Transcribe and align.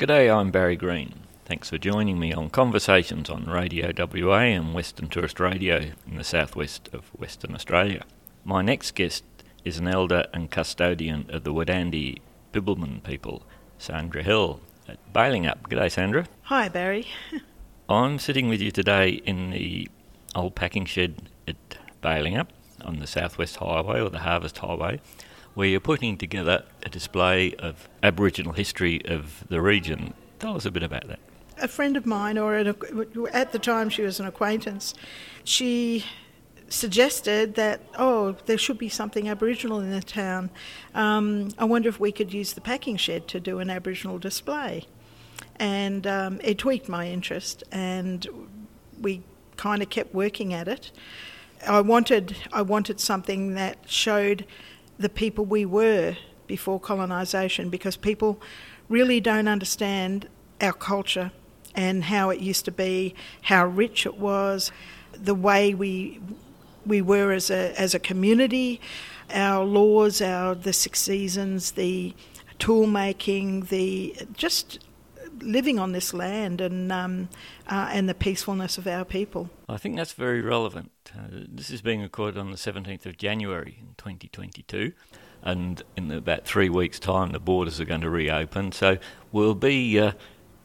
G'day, 0.00 0.34
I'm 0.34 0.50
Barry 0.50 0.76
Green. 0.76 1.12
Thanks 1.44 1.68
for 1.68 1.76
joining 1.76 2.18
me 2.18 2.32
on 2.32 2.48
Conversations 2.48 3.28
on 3.28 3.44
Radio 3.44 3.92
WA 3.94 4.38
and 4.38 4.72
Western 4.72 5.08
Tourist 5.08 5.38
Radio 5.38 5.90
in 6.06 6.16
the 6.16 6.24
southwest 6.24 6.88
of 6.94 7.08
Western 7.08 7.54
Australia. 7.54 8.06
My 8.42 8.62
next 8.62 8.94
guest 8.94 9.24
is 9.62 9.76
an 9.76 9.86
elder 9.86 10.24
and 10.32 10.50
custodian 10.50 11.26
of 11.28 11.44
the 11.44 11.52
Wadandi 11.52 12.20
Bibbulmun 12.50 13.02
people, 13.02 13.42
Sandra 13.76 14.22
Hill 14.22 14.62
at 14.88 14.96
Balingup. 15.12 15.68
G'day, 15.68 15.92
Sandra. 15.92 16.24
Hi, 16.44 16.70
Barry. 16.70 17.06
I'm 17.90 18.18
sitting 18.18 18.48
with 18.48 18.62
you 18.62 18.70
today 18.70 19.20
in 19.26 19.50
the 19.50 19.86
old 20.34 20.54
packing 20.54 20.86
shed 20.86 21.28
at 21.46 21.76
Balingup 22.02 22.48
on 22.82 23.00
the 23.00 23.06
Southwest 23.06 23.56
Highway 23.56 24.00
or 24.00 24.08
the 24.08 24.20
Harvest 24.20 24.56
Highway 24.56 24.98
where 25.60 25.68
you're 25.68 25.78
putting 25.78 26.16
together 26.16 26.64
a 26.84 26.88
display 26.88 27.52
of 27.58 27.86
Aboriginal 28.02 28.54
history 28.54 29.02
of 29.04 29.44
the 29.50 29.60
region. 29.60 30.14
Tell 30.38 30.56
us 30.56 30.64
a 30.64 30.70
bit 30.70 30.82
about 30.82 31.06
that. 31.08 31.18
A 31.58 31.68
friend 31.68 31.98
of 31.98 32.06
mine, 32.06 32.38
or 32.38 32.54
an, 32.54 32.74
at 33.34 33.52
the 33.52 33.58
time 33.58 33.90
she 33.90 34.00
was 34.00 34.18
an 34.18 34.24
acquaintance, 34.24 34.94
she 35.44 36.06
suggested 36.70 37.56
that, 37.56 37.82
oh, 37.98 38.36
there 38.46 38.56
should 38.56 38.78
be 38.78 38.88
something 38.88 39.28
Aboriginal 39.28 39.80
in 39.80 39.90
the 39.90 40.00
town. 40.00 40.48
Um, 40.94 41.50
I 41.58 41.66
wonder 41.66 41.90
if 41.90 42.00
we 42.00 42.10
could 42.10 42.32
use 42.32 42.54
the 42.54 42.62
packing 42.62 42.96
shed 42.96 43.28
to 43.28 43.38
do 43.38 43.58
an 43.58 43.68
Aboriginal 43.68 44.18
display. 44.18 44.86
And 45.56 46.06
um, 46.06 46.40
it 46.42 46.56
tweaked 46.56 46.88
my 46.88 47.06
interest, 47.06 47.64
and 47.70 48.26
we 48.98 49.24
kind 49.58 49.82
of 49.82 49.90
kept 49.90 50.14
working 50.14 50.54
at 50.54 50.68
it. 50.68 50.90
I 51.68 51.82
wanted, 51.82 52.34
I 52.50 52.62
wanted 52.62 52.98
something 52.98 53.52
that 53.56 53.76
showed 53.86 54.46
the 55.00 55.08
people 55.08 55.44
we 55.46 55.64
were 55.64 56.16
before 56.46 56.78
colonisation 56.78 57.70
because 57.70 57.96
people 57.96 58.40
really 58.88 59.18
don't 59.18 59.48
understand 59.48 60.28
our 60.60 60.74
culture 60.74 61.32
and 61.74 62.04
how 62.04 62.28
it 62.28 62.40
used 62.40 62.66
to 62.66 62.70
be, 62.70 63.14
how 63.42 63.64
rich 63.64 64.04
it 64.04 64.18
was, 64.18 64.70
the 65.12 65.34
way 65.34 65.74
we 65.74 66.20
we 66.84 67.00
were 67.00 67.32
as 67.32 67.50
a 67.50 67.78
as 67.80 67.94
a 67.94 67.98
community, 67.98 68.80
our 69.32 69.64
laws, 69.64 70.20
our 70.20 70.54
the 70.54 70.72
six 70.72 71.00
seasons, 71.00 71.72
the 71.72 72.14
tool 72.58 72.86
making, 72.86 73.62
the 73.62 74.14
just 74.34 74.80
living 75.42 75.78
on 75.78 75.92
this 75.92 76.12
land 76.14 76.60
and 76.60 76.92
um, 76.92 77.28
uh, 77.66 77.88
and 77.92 78.08
the 78.08 78.14
peacefulness 78.14 78.78
of 78.78 78.86
our 78.86 79.04
people. 79.04 79.50
I 79.68 79.76
think 79.76 79.96
that's 79.96 80.12
very 80.12 80.40
relevant. 80.40 80.90
Uh, 81.16 81.44
this 81.48 81.70
is 81.70 81.82
being 81.82 82.00
recorded 82.02 82.38
on 82.38 82.50
the 82.50 82.56
17th 82.56 83.06
of 83.06 83.16
January 83.16 83.78
in 83.80 83.94
2022, 83.96 84.92
and 85.42 85.82
in 85.96 86.10
about 86.10 86.44
three 86.44 86.68
weeks' 86.68 86.98
time, 86.98 87.32
the 87.32 87.40
borders 87.40 87.80
are 87.80 87.84
going 87.84 88.02
to 88.02 88.10
reopen. 88.10 88.72
So 88.72 88.98
we'll 89.32 89.54
be 89.54 89.98
uh, 89.98 90.12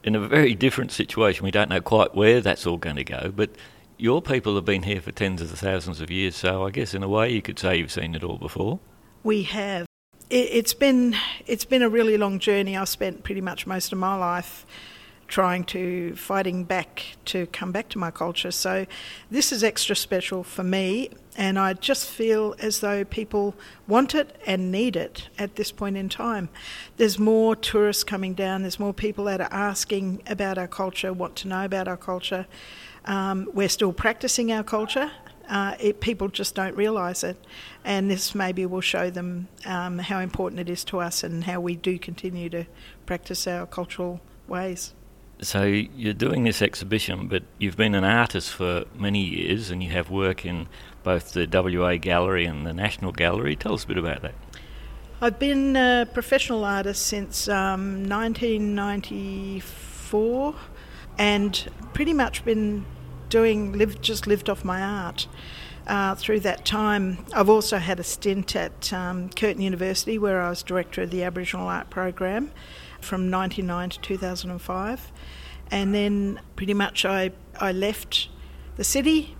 in 0.03 0.15
a 0.15 0.27
very 0.27 0.55
different 0.55 0.91
situation. 0.91 1.43
We 1.43 1.51
don't 1.51 1.69
know 1.69 1.81
quite 1.81 2.15
where 2.15 2.41
that's 2.41 2.67
all 2.67 2.77
going 2.77 2.97
to 2.97 3.03
go, 3.03 3.31
but 3.35 3.51
your 3.97 4.21
people 4.21 4.55
have 4.55 4.65
been 4.65 4.83
here 4.83 5.01
for 5.01 5.11
tens 5.11 5.41
of 5.41 5.49
thousands 5.51 6.01
of 6.01 6.11
years. 6.11 6.35
So 6.35 6.65
I 6.65 6.69
guess 6.69 6.93
in 6.93 7.03
a 7.03 7.07
way, 7.07 7.31
you 7.31 7.41
could 7.41 7.57
say 7.57 7.77
you've 7.77 7.91
seen 7.91 8.15
it 8.15 8.23
all 8.23 8.37
before. 8.37 8.79
We 9.23 9.43
have 9.43 9.85
it, 10.29 10.65
has 10.65 10.73
been 10.73 11.15
it's 11.45 11.65
been 11.65 11.81
a 11.81 11.89
really 11.89 12.17
long 12.17 12.39
journey. 12.39 12.75
I've 12.75 12.89
spent 12.89 13.23
pretty 13.23 13.41
much 13.41 13.67
most 13.67 13.91
of 13.91 13.99
my 13.99 14.15
life 14.15 14.65
trying 15.27 15.63
to 15.63 16.15
fighting 16.15 16.63
back 16.63 17.03
to 17.25 17.47
come 17.47 17.71
back 17.71 17.89
to 17.89 17.97
my 17.97 18.11
culture. 18.11 18.51
So 18.51 18.85
this 19.31 19.51
is 19.51 19.63
extra 19.63 19.95
special 19.95 20.43
for 20.43 20.63
me, 20.63 21.09
and 21.35 21.57
I 21.57 21.73
just 21.73 22.07
feel 22.07 22.55
as 22.59 22.79
though 22.79 23.03
people 23.03 23.55
want 23.87 24.13
it 24.13 24.39
and 24.45 24.71
need 24.71 24.95
it 24.95 25.29
at 25.39 25.55
this 25.55 25.71
point 25.71 25.97
in 25.97 26.09
time. 26.09 26.49
There's 26.97 27.17
more 27.17 27.55
tourists 27.55 28.03
coming 28.03 28.33
down. 28.33 28.61
There's 28.61 28.79
more 28.79 28.93
people 28.93 29.25
that 29.25 29.41
are 29.41 29.51
asking 29.51 30.21
about 30.27 30.57
our 30.57 30.67
culture, 30.67 31.11
want 31.11 31.35
to 31.37 31.47
know 31.47 31.65
about 31.65 31.87
our 31.87 31.97
culture. 31.97 32.45
Um, 33.05 33.49
we're 33.53 33.69
still 33.69 33.93
practicing 33.93 34.51
our 34.51 34.63
culture, 34.63 35.11
uh, 35.49 35.75
it, 35.79 35.99
people 35.99 36.27
just 36.27 36.55
don't 36.55 36.75
realise 36.75 37.23
it. 37.23 37.37
And 37.83 38.09
this 38.09 38.35
maybe 38.35 38.65
will 38.65 38.81
show 38.81 39.09
them 39.09 39.47
um, 39.65 39.99
how 39.99 40.19
important 40.19 40.59
it 40.59 40.69
is 40.69 40.83
to 40.85 40.99
us 40.99 41.23
and 41.23 41.43
how 41.43 41.59
we 41.59 41.75
do 41.75 41.99
continue 41.99 42.49
to 42.49 42.65
practice 43.05 43.47
our 43.47 43.65
cultural 43.65 44.21
ways. 44.47 44.93
So 45.41 45.63
you're 45.63 46.13
doing 46.13 46.45
this 46.45 46.61
exhibition, 46.61 47.27
but 47.27 47.43
you've 47.57 47.75
been 47.75 47.93
an 47.93 48.05
artist 48.05 48.53
for 48.53 48.85
many 48.95 49.21
years 49.21 49.69
and 49.69 49.83
you 49.83 49.89
have 49.91 50.09
work 50.09 50.45
in 50.45 50.69
both 51.03 51.33
the 51.33 51.45
WA 51.45 51.97
Gallery 51.97 52.45
and 52.45 52.65
the 52.65 52.73
National 52.73 53.11
Gallery. 53.11 53.57
Tell 53.57 53.73
us 53.73 53.83
a 53.83 53.87
bit 53.87 53.97
about 53.97 54.21
that. 54.21 54.33
I've 55.21 55.39
been 55.39 55.75
a 55.75 56.07
professional 56.13 56.63
artist 56.63 57.05
since 57.05 57.49
um, 57.49 58.07
1994 58.09 60.55
and 61.17 61.67
pretty 61.93 62.13
much 62.13 62.45
been 62.45 62.85
doing 63.29 63.73
lived 63.73 64.01
just 64.01 64.27
lived 64.27 64.49
off 64.49 64.63
my 64.63 64.81
art. 64.81 65.27
Uh, 65.87 66.15
through 66.15 66.39
that 66.39 66.65
time, 66.65 67.25
I've 67.33 67.49
also 67.49 67.77
had 67.77 67.99
a 67.99 68.03
stint 68.03 68.55
at 68.55 68.91
um, 68.91 69.29
Curtin 69.29 69.61
University 69.61 70.17
where 70.17 70.41
I 70.41 70.49
was 70.49 70.63
director 70.63 71.03
of 71.03 71.11
the 71.11 71.23
Aboriginal 71.23 71.67
Art 71.67 71.91
Program 71.91 72.51
from 73.01 73.29
1999 73.29 73.89
to 73.91 73.99
2005. 74.01 75.11
And 75.71 75.93
then 75.93 76.39
pretty 76.55 76.73
much 76.73 77.05
I, 77.05 77.31
I 77.59 77.71
left 77.71 78.29
the 78.77 78.83
city 78.83 79.35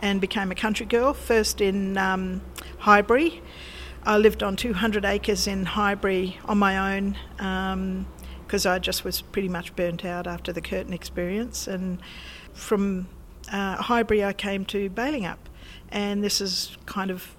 and 0.00 0.20
became 0.20 0.52
a 0.52 0.54
country 0.54 0.86
girl, 0.86 1.12
first 1.14 1.60
in 1.60 1.98
um, 1.98 2.42
Highbury. 2.78 3.42
I 4.04 4.18
lived 4.18 4.42
on 4.42 4.56
200 4.56 5.04
acres 5.04 5.48
in 5.48 5.66
Highbury 5.66 6.38
on 6.44 6.58
my 6.58 6.94
own 6.94 7.16
because 8.46 8.66
um, 8.66 8.72
I 8.72 8.78
just 8.78 9.04
was 9.04 9.20
pretty 9.20 9.48
much 9.48 9.74
burnt 9.74 10.04
out 10.04 10.26
after 10.28 10.52
the 10.52 10.60
Curtin 10.60 10.92
experience. 10.92 11.66
And 11.66 12.00
from 12.52 13.08
uh, 13.52 13.82
Highbury, 13.82 14.24
I 14.24 14.32
came 14.32 14.64
to 14.66 14.90
Balingup, 14.90 15.38
and 15.90 16.22
this 16.22 16.40
is 16.40 16.76
kind 16.86 17.10
of 17.10 17.36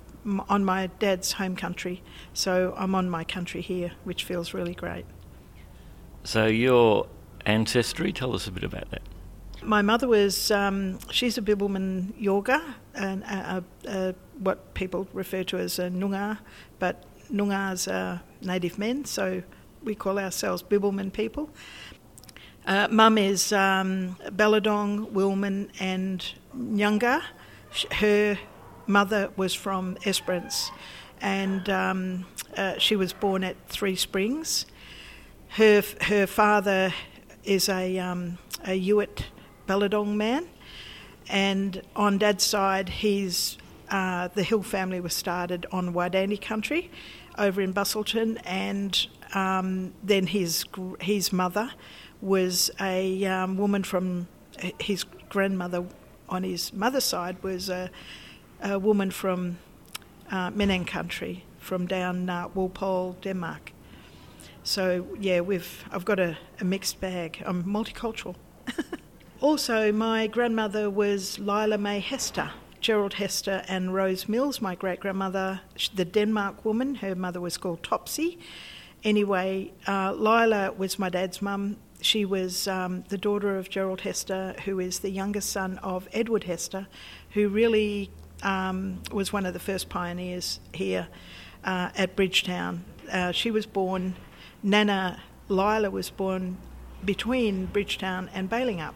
on 0.47 0.66
my 0.66 0.88
dad's 1.00 1.34
home 1.34 1.56
country. 1.56 2.02
So 2.34 2.74
I'm 2.78 2.96
on 2.96 3.09
my 3.09 3.24
country 3.24 3.62
here, 3.62 3.92
which 4.03 4.24
feels 4.24 4.53
really 4.53 4.74
great. 4.74 5.06
So 6.24 6.46
your 6.46 7.08
ancestry, 7.46 8.12
tell 8.12 8.36
us 8.36 8.47
a 8.47 8.52
bit 8.52 8.64
about 8.64 8.92
that. 8.92 9.02
My 9.62 9.81
mother 9.81 10.08
was, 10.08 10.52
um, 10.52 11.00
she's 11.12 11.38
a 11.38 11.42
Bibbulmun 11.42 12.14
Yorga, 12.22 12.76
and 12.96 13.24
uh, 13.26 13.62
uh, 13.88 14.14
what 14.38 14.74
people 14.74 15.08
refer 15.14 15.44
to 15.44 15.58
as 15.58 15.80
a 15.80 15.90
Noongar, 15.90 16.40
but 16.80 17.03
Noongars 17.31 17.91
are 17.91 18.22
native 18.41 18.80
men, 18.80 19.06
so 19.06 19.44
we 19.84 19.96
call 19.96 20.18
ourselves 20.18 20.64
Bibbulmun 20.64 21.12
people. 21.12 21.50
Uh, 22.66 22.88
Mum 22.92 23.18
is 23.18 23.52
um, 23.52 24.16
Balladong, 24.25 25.12
Wilman, 25.12 25.70
and 25.80 26.34
Nyunga. 26.56 27.22
Her 27.94 28.38
mother 28.86 29.30
was 29.36 29.53
from 29.53 29.97
Esperance, 30.06 30.72
and 31.22 31.70
um, 31.70 32.25
uh, 32.58 32.78
she 32.78 32.96
was 32.96 33.14
born 33.14 33.44
at 33.44 33.56
Three 33.70 33.96
Springs. 33.96 34.66
Her 35.50 35.84
her 36.02 36.28
father 36.28 36.94
is 37.44 37.70
a 37.70 37.97
um, 37.97 38.38
a 38.66 38.80
Yued 38.80 39.24
Balladong 39.68 40.16
man, 40.16 40.47
and 41.30 41.81
on 41.96 42.18
Dad's 42.18 42.44
side, 42.44 42.90
he's 42.90 43.58
uh, 43.90 44.28
the 44.28 44.44
Hill 44.44 44.64
family 44.64 45.00
was 45.00 45.14
started 45.14 45.66
on 45.72 45.94
Wadandi 45.94 46.40
country, 46.40 46.91
over 47.38 47.62
in 47.62 47.74
Busselton, 47.74 48.40
and 48.46 49.08
um, 49.34 49.94
then 50.03 50.28
his 50.28 50.66
his 51.00 51.31
mother 51.31 51.72
was 52.22 52.69
a 52.80 53.25
um, 53.25 53.57
woman 53.57 53.84
from 53.84 54.28
his 54.80 55.06
grandmother 55.30 55.85
on 56.28 56.44
his 56.44 56.74
mother's 56.74 57.03
side 57.03 57.41
was 57.44 57.69
a, 57.69 57.90
a 58.62 58.78
woman 58.78 59.12
from 59.12 59.57
uh, 60.31 60.52
Menang 60.52 60.85
country, 60.85 61.44
from 61.59 61.88
down 61.88 62.29
uh, 62.29 62.47
Walpole, 62.53 63.16
Denmark. 63.22 63.72
So 64.63 65.08
yeah, 65.19 65.41
we've 65.41 65.84
I've 65.91 66.06
got 66.06 66.19
a, 66.19 66.38
a 66.59 66.66
mixed 66.66 67.00
bag. 67.00 67.41
I'm 67.46 67.64
multicultural. 67.64 68.35
also, 69.41 69.91
my 69.91 70.28
grandmother 70.28 70.90
was 70.90 71.40
Lila 71.40 71.78
May 71.78 71.99
Hester. 71.99 72.52
Gerald 72.82 73.16
Hester 73.16 73.64
and 73.67 73.94
Rose 73.94 74.29
Mills, 74.29 74.61
my 74.61 74.73
great 74.73 75.02
grandmother, 75.02 75.59
the 75.96 76.05
Denmark 76.05 76.64
woman. 76.64 76.96
Her 76.96 77.14
mother 77.14 77.41
was 77.41 77.58
called 77.58 77.84
Topsy. 77.84 78.40
Anyway, 79.03 79.73
uh, 79.85 80.14
Lila 80.14 80.72
was 80.72 80.97
my 80.97 81.09
dad's 81.09 81.41
mum. 81.41 81.78
She 82.01 82.23
was 82.25 82.67
um, 82.67 83.03
the 83.09 83.17
daughter 83.17 83.57
of 83.57 83.69
Gerald 83.69 84.01
Hester, 84.01 84.55
who 84.66 84.79
is 84.79 84.99
the 84.99 85.09
youngest 85.09 85.49
son 85.49 85.78
of 85.79 86.07
Edward 86.13 86.46
Hester, 86.46 86.87
who 87.31 87.49
really 87.49 88.09
um, 88.41 89.01
was 89.11 89.34
one 89.34 89.46
of 89.46 89.53
the 89.53 89.59
first 89.59 89.90
pioneers 89.90 90.59
here 90.73 91.07
uh, 91.63 91.90
at 91.96 92.16
Bridgetown. 92.16 92.85
Uh, 93.11 93.31
she 93.31 93.51
was 93.51 93.66
born, 93.66 94.16
Nana 94.63 95.22
Lila 95.49 95.90
was 95.90 96.09
born 96.09 96.57
between 97.03 97.66
Bridgetown 97.66 98.29
and 98.34 98.49
Balingup. 98.49 98.93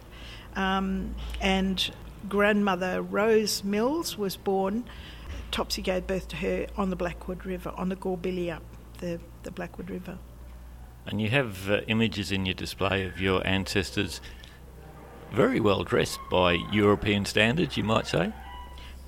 Um, 0.56 1.16
and 1.42 1.92
grandmother 2.30 3.02
Rose 3.02 3.64
Mills 3.64 4.18
was 4.18 4.38
born, 4.38 4.86
Topsy 5.52 5.82
gave 5.82 6.08
birth 6.08 6.28
to 6.30 6.36
her 6.38 6.68
on 6.78 6.90
the 6.90 6.96
Blackwood 6.96 7.46
River, 7.46 7.72
on 7.76 7.90
the 7.90 7.96
Gorbillia, 7.96 8.60
the, 9.00 9.20
the 9.44 9.52
Blackwood 9.52 9.90
River. 9.90 10.18
And 11.06 11.22
you 11.22 11.30
have 11.30 11.70
uh, 11.70 11.82
images 11.88 12.32
in 12.32 12.46
your 12.46 12.56
display 12.56 13.06
of 13.06 13.20
your 13.20 13.46
ancestors 13.46 14.22
very 15.32 15.60
well 15.60 15.84
dressed 15.84 16.20
by 16.30 16.54
European 16.72 17.26
standards, 17.26 17.76
you 17.76 17.84
might 17.84 18.08
say. 18.08 18.32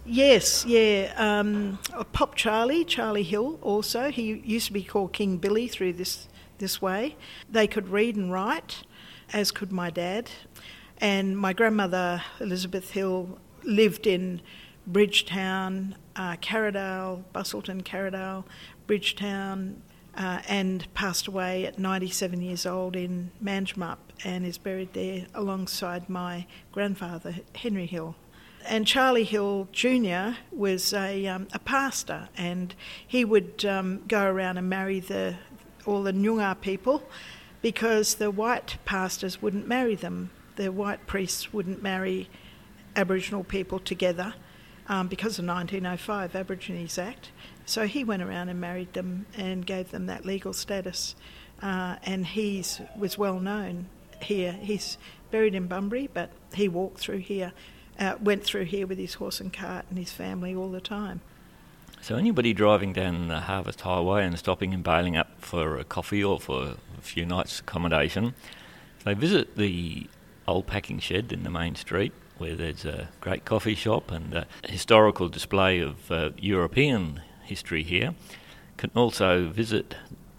Yes, 0.05 0.65
yeah. 0.65 1.13
Um, 1.17 1.79
Pop 2.11 2.35
Charlie, 2.35 2.85
Charlie 2.85 3.23
Hill, 3.23 3.57
also. 3.61 4.11
He 4.11 4.33
used 4.33 4.67
to 4.67 4.73
be 4.73 4.83
called 4.83 5.13
King 5.13 5.37
Billy 5.37 5.67
through 5.67 5.93
this 5.93 6.27
this 6.57 6.81
way. 6.81 7.15
They 7.49 7.67
could 7.67 7.89
read 7.89 8.15
and 8.15 8.31
write, 8.31 8.83
as 9.33 9.51
could 9.51 9.71
my 9.71 9.89
dad. 9.89 10.29
And 10.99 11.37
my 11.37 11.53
grandmother, 11.53 12.21
Elizabeth 12.39 12.91
Hill, 12.91 13.39
lived 13.63 14.07
in 14.07 14.41
Bridgetown, 14.87 15.95
uh, 16.15 16.35
Carradale, 16.37 17.23
Busselton, 17.33 17.83
Carradale, 17.83 18.45
Bridgetown, 18.87 19.81
uh, 20.17 20.41
and 20.47 20.91
passed 20.93 21.27
away 21.27 21.65
at 21.65 21.77
97 21.77 22.41
years 22.41 22.65
old 22.65 22.95
in 22.95 23.31
Manjimup 23.43 23.97
and 24.23 24.45
is 24.45 24.57
buried 24.57 24.93
there 24.93 25.25
alongside 25.33 26.09
my 26.09 26.45
grandfather, 26.71 27.35
Henry 27.55 27.85
Hill. 27.85 28.15
And 28.67 28.87
Charlie 28.87 29.25
Hill 29.25 29.67
Jr. 29.71 30.39
was 30.51 30.91
a, 30.93 31.27
um, 31.27 31.47
a 31.53 31.59
pastor, 31.59 32.29
and 32.35 32.73
he 33.05 33.23
would 33.23 33.63
um, 33.63 34.03
go 34.07 34.23
around 34.23 34.57
and 34.57 34.67
marry 34.67 34.99
the, 34.99 35.35
all 35.85 36.01
the 36.01 36.13
Nyungar 36.13 36.59
people 36.61 37.03
because 37.61 38.15
the 38.15 38.31
white 38.31 38.77
pastors 38.85 39.41
wouldn't 39.41 39.67
marry 39.67 39.95
them. 39.95 40.31
The 40.55 40.71
white 40.71 41.05
priests 41.05 41.53
wouldn't 41.53 41.83
marry 41.83 42.29
Aboriginal 42.95 43.43
people 43.43 43.79
together 43.79 44.33
um, 44.87 45.07
because 45.07 45.37
of 45.39 45.45
1905 45.45 46.35
Aborigines 46.35 46.97
Act. 46.97 47.31
So 47.65 47.87
he 47.87 48.03
went 48.03 48.21
around 48.21 48.49
and 48.49 48.61
married 48.61 48.93
them 48.93 49.25
and 49.35 49.65
gave 49.65 49.91
them 49.91 50.05
that 50.05 50.25
legal 50.25 50.53
status. 50.53 51.15
Uh, 51.61 51.95
and 52.03 52.25
he 52.25 52.63
was 52.97 53.17
well 53.17 53.39
known 53.39 53.87
here. 54.21 54.53
He's 54.53 54.97
buried 55.31 55.55
in 55.55 55.67
Bunbury, 55.67 56.09
but 56.13 56.29
he 56.53 56.67
walked 56.67 56.99
through 56.99 57.19
here, 57.19 57.53
uh, 57.99 58.15
went 58.21 58.43
through 58.43 58.65
here 58.65 58.85
with 58.85 58.97
his 58.97 59.15
horse 59.15 59.39
and 59.39 59.51
cart 59.51 59.85
and 59.89 59.97
his 59.97 60.11
family 60.11 60.55
all 60.55 60.69
the 60.69 60.81
time. 60.81 61.21
So 62.01 62.15
anybody 62.15 62.53
driving 62.53 62.93
down 62.93 63.29
the 63.29 63.41
Harvest 63.41 63.81
Highway 63.81 64.25
and 64.25 64.37
stopping 64.37 64.73
and 64.73 64.83
Balingup 64.83 65.27
for 65.39 65.77
a 65.79 65.83
coffee 65.83 66.23
or 66.23 66.39
for 66.39 66.75
a 66.97 67.01
few 67.01 67.25
nights 67.25 67.59
accommodation, 67.59 68.35
they 69.03 69.15
visit 69.15 69.57
the 69.57 70.07
old 70.47 70.67
packing 70.67 70.99
shed 70.99 71.33
in 71.33 71.43
the 71.43 71.49
main 71.49 71.73
street 71.73 72.13
where 72.37 72.55
there's 72.55 72.85
a 72.85 73.09
great 73.21 73.45
coffee 73.45 73.75
shop 73.75 74.11
and 74.11 74.33
a 74.33 74.45
historical 74.67 75.29
display 75.29 75.79
of 75.79 76.11
uh, 76.11 76.29
European 76.37 77.21
history 77.45 77.83
here. 77.83 78.15
Can 78.77 78.91
also 78.95 79.47
visit 79.47 79.95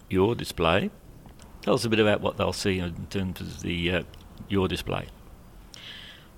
your 0.09 0.35
display. 0.35 0.91
Tell 1.61 1.73
us 1.73 1.85
a 1.85 1.89
bit 1.89 1.99
about 1.99 2.21
what 2.21 2.37
they'll 2.37 2.53
see 2.53 2.79
in 2.79 3.07
terms 3.07 3.41
of 3.41 3.61
the 3.61 3.91
uh, 3.91 4.03
your 4.47 4.67
display. 4.67 5.07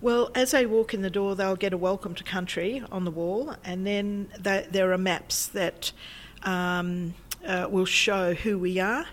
Well, 0.01 0.31
as 0.33 0.51
they 0.51 0.65
walk 0.65 0.93
in 0.93 1.01
the 1.01 1.09
door, 1.09 1.35
they'll 1.35 1.57
get 1.57 1.73
a 1.73 1.77
welcome 1.77 2.15
to 2.15 2.23
country 2.23 2.81
on 2.89 3.03
the 3.03 3.11
wall, 3.11 3.55
and 3.65 3.85
then 3.85 4.29
they, 4.39 4.65
there 4.71 4.93
are 4.93 4.97
maps 4.97 5.47
that 5.47 5.91
um, 6.43 7.15
uh, 7.45 7.67
will 7.69 7.85
show 7.85 8.33
who 8.33 8.57
we 8.57 8.79
are. 8.79 9.05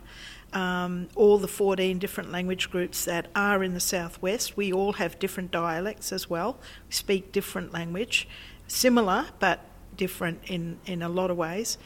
Um, 0.52 1.08
all 1.16 1.38
the 1.38 1.48
14 1.48 1.98
different 1.98 2.30
language 2.30 2.70
groups 2.70 3.04
that 3.04 3.26
are 3.34 3.64
in 3.64 3.74
the 3.74 3.80
southwest. 3.80 4.56
We 4.56 4.72
all 4.72 4.94
have 4.94 5.18
different 5.18 5.50
dialects 5.50 6.12
as 6.12 6.30
well. 6.30 6.58
We 6.88 6.94
speak 6.94 7.32
different 7.32 7.72
language, 7.72 8.28
similar 8.68 9.26
but 9.40 9.60
different 9.96 10.40
in, 10.46 10.78
in 10.87 11.02
a 11.02 11.08
lot 11.08 11.31
of 11.31 11.37
ways. 11.37 11.78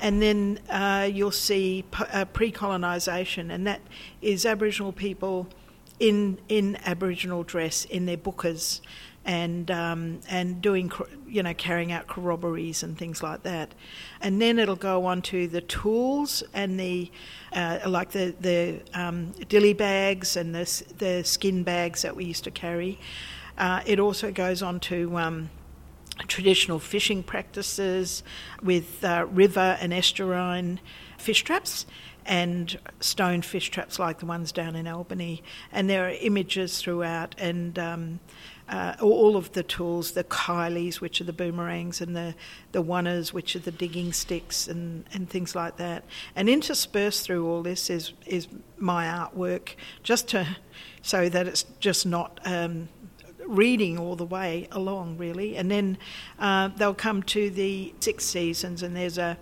And 0.00 0.22
then 0.22 0.60
uh, 0.68 1.08
you'll 1.12 1.30
see 1.32 1.84
uh, 2.12 2.24
pre 2.26 2.52
colonisation, 2.52 3.50
and 3.50 3.66
that 3.66 3.80
is 4.22 4.46
Aboriginal 4.46 4.92
people 4.92 5.48
in 5.98 6.38
in 6.48 6.76
Aboriginal 6.84 7.42
dress 7.42 7.84
in 7.84 8.06
their 8.06 8.16
bukas, 8.16 8.80
and 9.24 9.70
um, 9.70 10.20
and 10.28 10.62
doing 10.62 10.90
you 11.26 11.42
know 11.42 11.54
carrying 11.54 11.92
out 11.92 12.06
corroborees 12.06 12.82
and 12.82 12.96
things 12.96 13.22
like 13.22 13.42
that, 13.42 13.74
and 14.20 14.40
then 14.40 14.58
it'll 14.58 14.76
go 14.76 15.04
on 15.04 15.20
to 15.22 15.48
the 15.48 15.60
tools 15.60 16.42
and 16.54 16.78
the 16.78 17.10
uh, 17.52 17.80
like 17.86 18.12
the 18.12 18.34
the 18.40 18.80
um, 18.94 19.32
dilly 19.48 19.74
bags 19.74 20.36
and 20.36 20.54
the 20.54 20.84
the 20.98 21.24
skin 21.24 21.62
bags 21.62 22.02
that 22.02 22.14
we 22.14 22.24
used 22.24 22.44
to 22.44 22.50
carry. 22.50 22.98
Uh, 23.58 23.80
it 23.84 23.98
also 23.98 24.30
goes 24.30 24.62
on 24.62 24.78
to 24.78 25.16
um, 25.18 25.50
traditional 26.26 26.78
fishing 26.78 27.22
practices 27.22 28.22
with 28.62 29.04
uh, 29.04 29.26
river 29.30 29.78
and 29.80 29.92
estuarine 29.92 30.78
fish 31.18 31.42
traps 31.42 31.86
and 32.26 32.78
stone 33.00 33.40
fish 33.40 33.70
traps 33.70 33.98
like 33.98 34.18
the 34.18 34.26
ones 34.26 34.52
down 34.52 34.76
in 34.76 34.86
Albany. 34.86 35.42
And 35.72 35.88
there 35.88 36.06
are 36.06 36.14
images 36.20 36.80
throughout, 36.80 37.34
and 37.38 37.78
um, 37.78 38.20
uh, 38.68 38.96
all 39.00 39.36
of 39.36 39.52
the 39.52 39.62
tools 39.62 40.12
the 40.12 40.24
kylies, 40.24 40.96
which 40.96 41.22
are 41.22 41.24
the 41.24 41.32
boomerangs, 41.32 42.02
and 42.02 42.14
the, 42.14 42.34
the 42.72 42.82
oneers, 42.82 43.32
which 43.32 43.56
are 43.56 43.60
the 43.60 43.70
digging 43.70 44.12
sticks, 44.12 44.68
and, 44.68 45.06
and 45.14 45.30
things 45.30 45.54
like 45.54 45.78
that. 45.78 46.04
And 46.36 46.50
interspersed 46.50 47.24
through 47.24 47.48
all 47.48 47.62
this 47.62 47.88
is, 47.88 48.12
is 48.26 48.46
my 48.76 49.06
artwork, 49.06 49.70
just 50.02 50.28
to 50.28 50.46
so 51.00 51.28
that 51.30 51.46
it's 51.46 51.64
just 51.80 52.04
not. 52.04 52.38
Um, 52.44 52.90
reading 53.48 53.98
all 53.98 54.14
the 54.14 54.26
way 54.26 54.68
along, 54.70 55.16
really, 55.16 55.56
and 55.56 55.70
then 55.70 55.98
uh, 56.38 56.68
they'll 56.76 56.94
come 56.94 57.22
to 57.22 57.50
the 57.50 57.94
six 57.98 58.24
seasons, 58.24 58.82
and 58.82 58.94
there's 58.94 59.18
a 59.18 59.36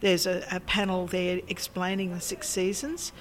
there's 0.00 0.26
a, 0.26 0.44
a 0.52 0.60
panel 0.60 1.06
there 1.06 1.40
explaining 1.48 2.12
the 2.12 2.20
six 2.20 2.48
seasons, 2.48 3.12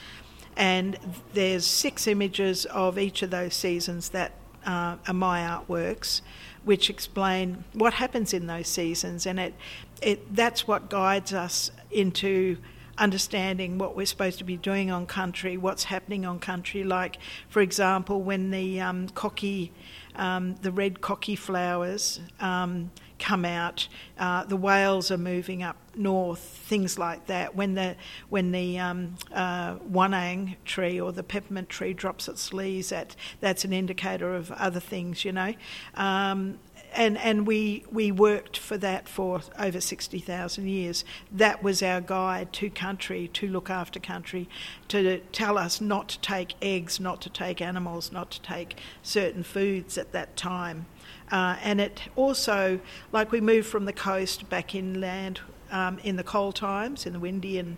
and 0.57 0.99
there's 1.33 1.65
six 1.65 2.05
images 2.05 2.65
of 2.65 2.99
each 2.99 3.23
of 3.23 3.31
those 3.31 3.55
seasons 3.55 4.09
that 4.09 4.33
uh, 4.65 4.97
are 5.07 5.13
my 5.13 5.39
artworks, 5.39 6.21
which 6.65 6.89
explain 6.89 7.63
what 7.73 7.93
happens 7.93 8.33
in 8.33 8.47
those 8.47 8.67
seasons, 8.67 9.25
and 9.25 9.39
it, 9.39 9.53
it 10.01 10.35
that's 10.35 10.67
what 10.67 10.89
guides 10.89 11.33
us 11.33 11.71
into 11.91 12.57
understanding 12.97 13.77
what 13.77 13.95
we're 13.95 14.05
supposed 14.05 14.37
to 14.37 14.43
be 14.43 14.57
doing 14.57 14.89
on 14.91 15.05
country, 15.05 15.57
what's 15.57 15.85
happening 15.85 16.25
on 16.25 16.39
country. 16.39 16.83
Like, 16.83 17.17
for 17.49 17.61
example, 17.61 18.21
when 18.21 18.51
the 18.51 18.79
um, 18.79 19.09
cocky, 19.09 19.71
um, 20.17 20.55
the 20.61 20.71
red 20.71 21.01
cocky 21.01 21.35
flowers 21.35 22.19
um, 22.39 22.91
come 23.19 23.45
out. 23.45 23.87
Uh, 24.17 24.43
the 24.45 24.57
whales 24.57 25.11
are 25.11 25.17
moving 25.17 25.63
up 25.63 25.77
north, 25.95 26.39
things 26.39 26.99
like 26.99 27.27
that. 27.27 27.55
When 27.55 27.75
the 27.75 27.95
when 28.29 28.51
the 28.51 28.79
um, 28.79 29.15
uh, 29.33 29.75
wanang 29.77 30.55
tree 30.65 30.99
or 30.99 31.11
the 31.11 31.23
peppermint 31.23 31.69
tree 31.69 31.93
drops 31.93 32.27
its 32.27 32.53
leaves, 32.53 32.89
that 32.89 33.15
that's 33.39 33.65
an 33.65 33.73
indicator 33.73 34.35
of 34.35 34.51
other 34.51 34.79
things, 34.79 35.25
you 35.25 35.31
know. 35.31 35.53
Um, 35.95 36.59
and 36.95 37.17
and 37.17 37.45
we 37.45 37.83
we 37.91 38.11
worked 38.11 38.57
for 38.57 38.77
that 38.77 39.07
for 39.07 39.41
over 39.59 39.81
sixty 39.81 40.19
thousand 40.19 40.67
years. 40.69 41.05
That 41.31 41.61
was 41.61 41.83
our 41.83 42.01
guide 42.01 42.53
to 42.53 42.69
country, 42.69 43.27
to 43.33 43.47
look 43.47 43.69
after 43.69 43.99
country, 43.99 44.47
to 44.87 45.19
tell 45.31 45.57
us 45.57 45.81
not 45.81 46.09
to 46.09 46.19
take 46.19 46.55
eggs, 46.61 46.99
not 46.99 47.21
to 47.21 47.29
take 47.29 47.61
animals, 47.61 48.11
not 48.11 48.31
to 48.31 48.41
take 48.41 48.77
certain 49.03 49.43
foods 49.43 49.97
at 49.97 50.11
that 50.13 50.35
time. 50.35 50.85
Uh, 51.31 51.57
and 51.61 51.81
it 51.81 52.01
also, 52.15 52.79
like 53.11 53.31
we 53.31 53.41
moved 53.41 53.67
from 53.67 53.85
the 53.85 53.93
coast 53.93 54.49
back 54.49 54.75
inland 54.75 55.41
um, 55.71 55.99
in 56.03 56.15
the 56.15 56.23
cold 56.23 56.55
times, 56.55 57.05
in 57.05 57.13
the 57.13 57.19
windy 57.19 57.59
and 57.59 57.77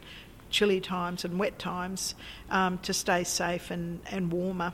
chilly 0.50 0.80
times 0.80 1.26
and 1.26 1.40
wet 1.40 1.58
times, 1.58 2.16
um, 2.50 2.78
to 2.80 2.94
stay 2.94 3.24
safe 3.24 3.72
and, 3.72 4.00
and 4.12 4.32
warmer. 4.32 4.74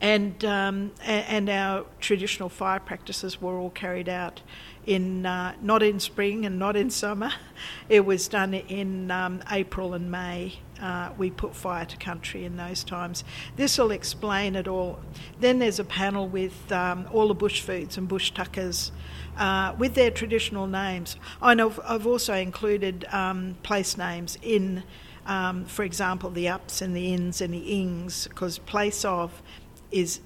And, 0.00 0.44
um, 0.44 0.92
and 1.02 1.48
our 1.48 1.86
traditional 2.00 2.48
fire 2.48 2.80
practices 2.80 3.40
were 3.40 3.58
all 3.58 3.70
carried 3.70 4.08
out 4.08 4.42
in 4.86 5.24
uh, 5.24 5.54
not 5.62 5.82
in 5.82 6.00
spring 6.00 6.44
and 6.44 6.58
not 6.58 6.76
in 6.76 6.90
summer. 6.90 7.32
It 7.88 8.04
was 8.04 8.26
done 8.26 8.54
in 8.54 9.10
um, 9.10 9.42
April 9.50 9.94
and 9.94 10.10
May. 10.10 10.54
Uh, 10.80 11.10
we 11.16 11.30
put 11.30 11.54
fire 11.54 11.84
to 11.84 11.96
country 11.96 12.44
in 12.44 12.56
those 12.56 12.82
times. 12.82 13.22
This 13.54 13.78
will 13.78 13.92
explain 13.92 14.56
it 14.56 14.66
all. 14.66 14.98
Then 15.38 15.60
there's 15.60 15.78
a 15.78 15.84
panel 15.84 16.26
with 16.26 16.72
um, 16.72 17.06
all 17.12 17.28
the 17.28 17.34
bush 17.34 17.60
foods 17.60 17.98
and 17.98 18.08
bush 18.08 18.32
tuckers 18.32 18.90
uh, 19.36 19.74
with 19.78 19.94
their 19.94 20.10
traditional 20.10 20.66
names. 20.66 21.16
I 21.40 21.54
know 21.54 21.72
I've 21.84 22.06
also 22.06 22.34
included 22.34 23.04
um, 23.12 23.56
place 23.62 23.96
names 23.96 24.38
in, 24.42 24.82
um, 25.26 25.64
for 25.66 25.84
example, 25.84 26.30
the 26.30 26.48
ups 26.48 26.82
and 26.82 26.96
the 26.96 27.12
ins 27.12 27.40
and 27.40 27.54
the 27.54 27.58
ings, 27.58 28.26
because 28.26 28.58
place 28.58 29.04
of 29.04 29.42
is 29.92 30.20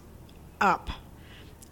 up 0.61 0.91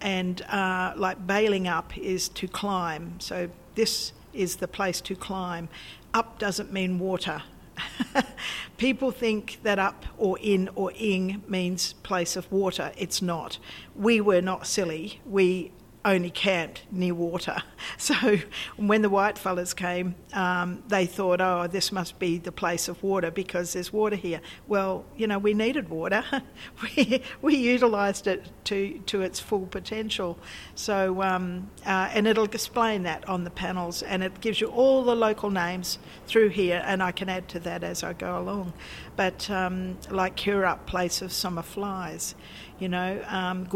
and 0.00 0.42
uh, 0.42 0.92
like 0.96 1.26
Balingup 1.26 1.96
is 1.96 2.28
to 2.30 2.46
climb. 2.46 3.18
So 3.20 3.48
this 3.74 4.12
is 4.32 4.56
the 4.56 4.68
place 4.68 5.00
to 5.02 5.16
climb. 5.16 5.68
Up 6.12 6.38
doesn't 6.38 6.72
mean 6.72 6.98
water. 6.98 7.42
People 8.76 9.10
think 9.10 9.58
that 9.62 9.78
up 9.78 10.04
or 10.18 10.38
in 10.40 10.68
or 10.74 10.92
ing 10.96 11.42
means 11.48 11.94
place 11.94 12.36
of 12.36 12.50
water. 12.52 12.92
It's 12.96 13.22
not. 13.22 13.58
We 13.96 14.20
were 14.20 14.42
not 14.42 14.66
silly. 14.66 15.20
We 15.26 15.72
only 16.04 16.30
camped 16.30 16.82
near 16.90 17.14
water. 17.14 17.62
So 17.96 18.38
when 18.76 19.02
the 19.02 19.10
white 19.10 19.38
fellas 19.38 19.72
came, 19.74 20.14
um, 20.32 20.82
they 20.88 21.06
thought, 21.06 21.40
oh, 21.40 21.66
this 21.66 21.92
must 21.92 22.18
be 22.18 22.38
the 22.38 22.50
place 22.50 22.88
of 22.88 23.02
water 23.02 23.30
because 23.30 23.72
there's 23.74 23.92
water 23.92 24.16
here. 24.16 24.40
Well, 24.66 25.04
you 25.16 25.26
know, 25.26 25.38
we 25.38 25.54
needed 25.54 25.90
water. 25.90 26.24
we, 26.82 27.22
we 27.40 27.56
utilised 27.56 28.26
it 28.26 28.42
to, 28.64 28.98
to 29.06 29.22
its 29.22 29.38
full 29.38 29.66
potential. 29.66 30.38
So, 30.74 31.22
um, 31.22 31.70
uh, 31.86 32.10
and 32.12 32.26
it'll 32.26 32.44
explain 32.44 33.02
that 33.04 33.28
on 33.28 33.44
the 33.44 33.50
panels 33.50 34.02
and 34.02 34.22
it 34.22 34.40
gives 34.40 34.60
you 34.60 34.68
all 34.68 35.04
the 35.04 35.14
local 35.14 35.50
names 35.50 35.98
through 36.26 36.48
here 36.48 36.82
and 36.86 37.02
I 37.02 37.12
can 37.12 37.28
add 37.28 37.48
to 37.50 37.60
that 37.60 37.84
as 37.84 38.02
I 38.02 38.14
go 38.14 38.38
along. 38.38 38.72
But 39.14 39.48
um, 39.50 39.98
like 40.10 40.36
Kirup, 40.36 40.86
place 40.86 41.22
of 41.22 41.32
summer 41.32 41.62
flies 41.62 42.34
you 42.78 42.88
know, 42.88 43.22
um, 43.28 43.66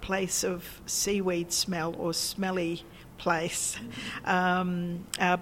place 0.00 0.44
of 0.44 0.82
seaweed 0.86 1.52
smell 1.64 1.94
or 1.98 2.12
smelly 2.12 2.84
place, 3.16 3.76
um, 4.24 5.06
uh, 5.18 5.36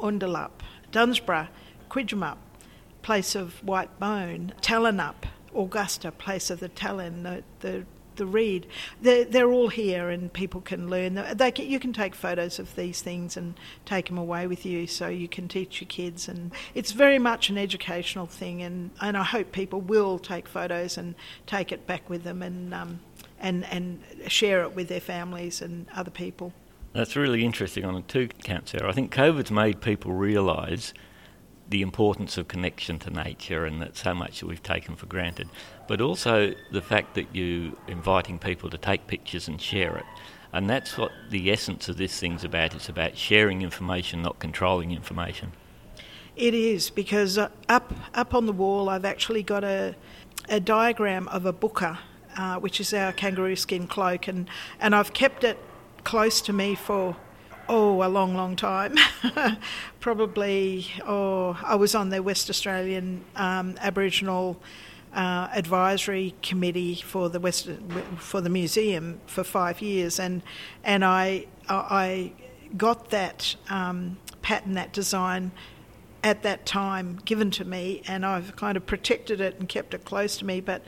Undalup, 0.00 0.62
Dunsborough, 0.92 1.48
Quedjinup, 1.90 2.38
place 3.02 3.34
of 3.34 3.64
white 3.64 3.98
bone, 3.98 4.52
Tallenup, 4.60 5.26
Augusta, 5.54 6.12
place 6.12 6.50
of 6.50 6.60
the 6.60 6.68
talon, 6.68 7.24
the, 7.24 7.42
the 7.60 7.84
the 8.16 8.26
reed. 8.26 8.66
They're, 9.00 9.24
they're 9.24 9.50
all 9.50 9.68
here, 9.68 10.10
and 10.10 10.30
people 10.30 10.60
can 10.60 10.90
learn. 10.90 11.14
They 11.34 11.50
can, 11.50 11.66
you 11.66 11.80
can 11.80 11.94
take 11.94 12.14
photos 12.14 12.58
of 12.58 12.76
these 12.76 13.00
things 13.00 13.36
and 13.36 13.54
take 13.86 14.08
them 14.08 14.18
away 14.18 14.46
with 14.46 14.66
you, 14.66 14.86
so 14.86 15.08
you 15.08 15.26
can 15.26 15.48
teach 15.48 15.80
your 15.80 15.88
kids. 15.88 16.28
And 16.28 16.52
it's 16.74 16.92
very 16.92 17.18
much 17.18 17.48
an 17.48 17.56
educational 17.56 18.26
thing, 18.26 18.62
and, 18.62 18.90
and 19.00 19.16
I 19.16 19.24
hope 19.24 19.52
people 19.52 19.80
will 19.80 20.18
take 20.18 20.46
photos 20.46 20.98
and 20.98 21.14
take 21.46 21.72
it 21.72 21.86
back 21.86 22.10
with 22.10 22.22
them 22.22 22.42
and 22.42 22.74
um, 22.74 23.00
and 23.40 23.64
and 23.66 24.02
share 24.28 24.62
it 24.62 24.74
with 24.74 24.88
their 24.88 25.00
families 25.00 25.62
and 25.62 25.86
other 25.94 26.10
people. 26.10 26.52
That's 26.92 27.16
really 27.16 27.44
interesting 27.44 27.84
on 27.84 28.02
two 28.04 28.28
counts 28.42 28.72
there. 28.72 28.86
I 28.86 28.92
think 28.92 29.14
COVID's 29.14 29.50
made 29.50 29.80
people 29.80 30.12
realise 30.12 30.92
the 31.68 31.82
importance 31.82 32.36
of 32.36 32.48
connection 32.48 32.98
to 32.98 33.10
nature 33.10 33.64
and 33.64 33.80
that 33.80 33.96
so 33.96 34.12
much 34.12 34.40
that 34.40 34.46
we've 34.46 34.62
taken 34.62 34.96
for 34.96 35.06
granted, 35.06 35.48
but 35.86 36.00
also 36.00 36.52
the 36.72 36.82
fact 36.82 37.14
that 37.14 37.34
you 37.34 37.78
inviting 37.86 38.40
people 38.40 38.68
to 38.68 38.76
take 38.76 39.06
pictures 39.06 39.46
and 39.46 39.62
share 39.62 39.96
it. 39.96 40.04
And 40.52 40.68
that's 40.68 40.98
what 40.98 41.12
the 41.30 41.52
essence 41.52 41.88
of 41.88 41.96
this 41.96 42.18
thing's 42.18 42.42
about. 42.42 42.74
It's 42.74 42.88
about 42.88 43.16
sharing 43.16 43.62
information, 43.62 44.20
not 44.20 44.40
controlling 44.40 44.90
information. 44.90 45.52
It 46.34 46.54
is 46.54 46.90
because 46.90 47.38
up 47.38 47.92
up 48.14 48.34
on 48.34 48.46
the 48.46 48.52
wall, 48.52 48.88
I've 48.88 49.04
actually 49.04 49.44
got 49.44 49.62
a 49.62 49.94
a 50.48 50.58
diagram 50.58 51.28
of 51.28 51.46
a 51.46 51.52
buka, 51.52 51.98
uh, 52.40 52.58
which 52.58 52.80
is 52.80 52.94
our 52.94 53.12
kangaroo 53.12 53.54
skin 53.54 53.86
cloak, 53.86 54.26
and 54.26 54.48
and 54.80 54.94
I've 54.94 55.12
kept 55.12 55.44
it 55.44 55.58
close 56.04 56.40
to 56.42 56.52
me 56.54 56.74
for 56.74 57.14
oh, 57.68 58.02
a 58.02 58.08
long, 58.08 58.34
long 58.34 58.56
time. 58.56 58.96
Probably, 60.00 60.86
oh, 61.06 61.58
I 61.62 61.76
was 61.76 61.94
on 61.94 62.08
the 62.08 62.22
West 62.22 62.48
Australian 62.48 63.24
um, 63.36 63.76
Aboriginal 63.80 64.58
uh, 65.14 65.48
Advisory 65.54 66.34
Committee 66.42 66.94
for 66.94 67.28
the 67.28 67.38
West 67.38 67.68
for 68.16 68.40
the 68.40 68.48
museum 68.48 69.20
for 69.26 69.44
five 69.44 69.82
years, 69.82 70.18
and 70.18 70.42
and 70.82 71.04
I 71.04 71.46
I 71.68 72.32
got 72.74 73.10
that 73.10 73.54
um, 73.68 74.16
pattern, 74.40 74.72
that 74.74 74.94
design 74.94 75.52
at 76.22 76.42
that 76.42 76.66
time 76.66 77.20
given 77.24 77.50
to 77.52 77.64
me, 77.64 78.02
and 78.06 78.26
I've 78.26 78.54
kind 78.56 78.76
of 78.76 78.86
protected 78.86 79.40
it 79.40 79.58
and 79.58 79.68
kept 79.68 79.94
it 79.94 80.04
close 80.04 80.36
to 80.38 80.44
me. 80.44 80.60
But, 80.60 80.84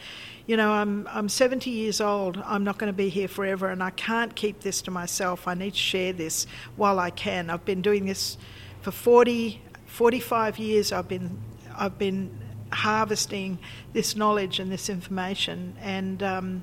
you 0.46 0.56
know, 0.56 0.72
I'm 0.72 1.08
I'm 1.10 1.28
70 1.28 1.70
years 1.70 2.00
old. 2.00 2.42
I'm 2.44 2.64
not 2.64 2.78
going 2.78 2.92
to 2.92 2.96
be 2.96 3.08
here 3.08 3.28
forever, 3.28 3.68
and 3.68 3.82
I 3.82 3.90
can't 3.90 4.34
keep 4.34 4.60
this 4.60 4.82
to 4.82 4.90
myself. 4.90 5.48
I 5.48 5.54
need 5.54 5.72
to 5.72 5.78
share 5.78 6.12
this 6.12 6.46
while 6.76 6.98
I 6.98 7.10
can. 7.10 7.50
I've 7.50 7.64
been 7.64 7.82
doing 7.82 8.06
this 8.06 8.36
for 8.82 8.90
40, 8.90 9.62
45 9.86 10.58
years. 10.58 10.92
I've 10.92 11.08
been 11.08 11.40
I've 11.76 11.98
been 11.98 12.38
harvesting 12.72 13.58
this 13.92 14.16
knowledge 14.16 14.58
and 14.58 14.70
this 14.70 14.88
information, 14.88 15.76
and 15.80 16.22
um, 16.22 16.62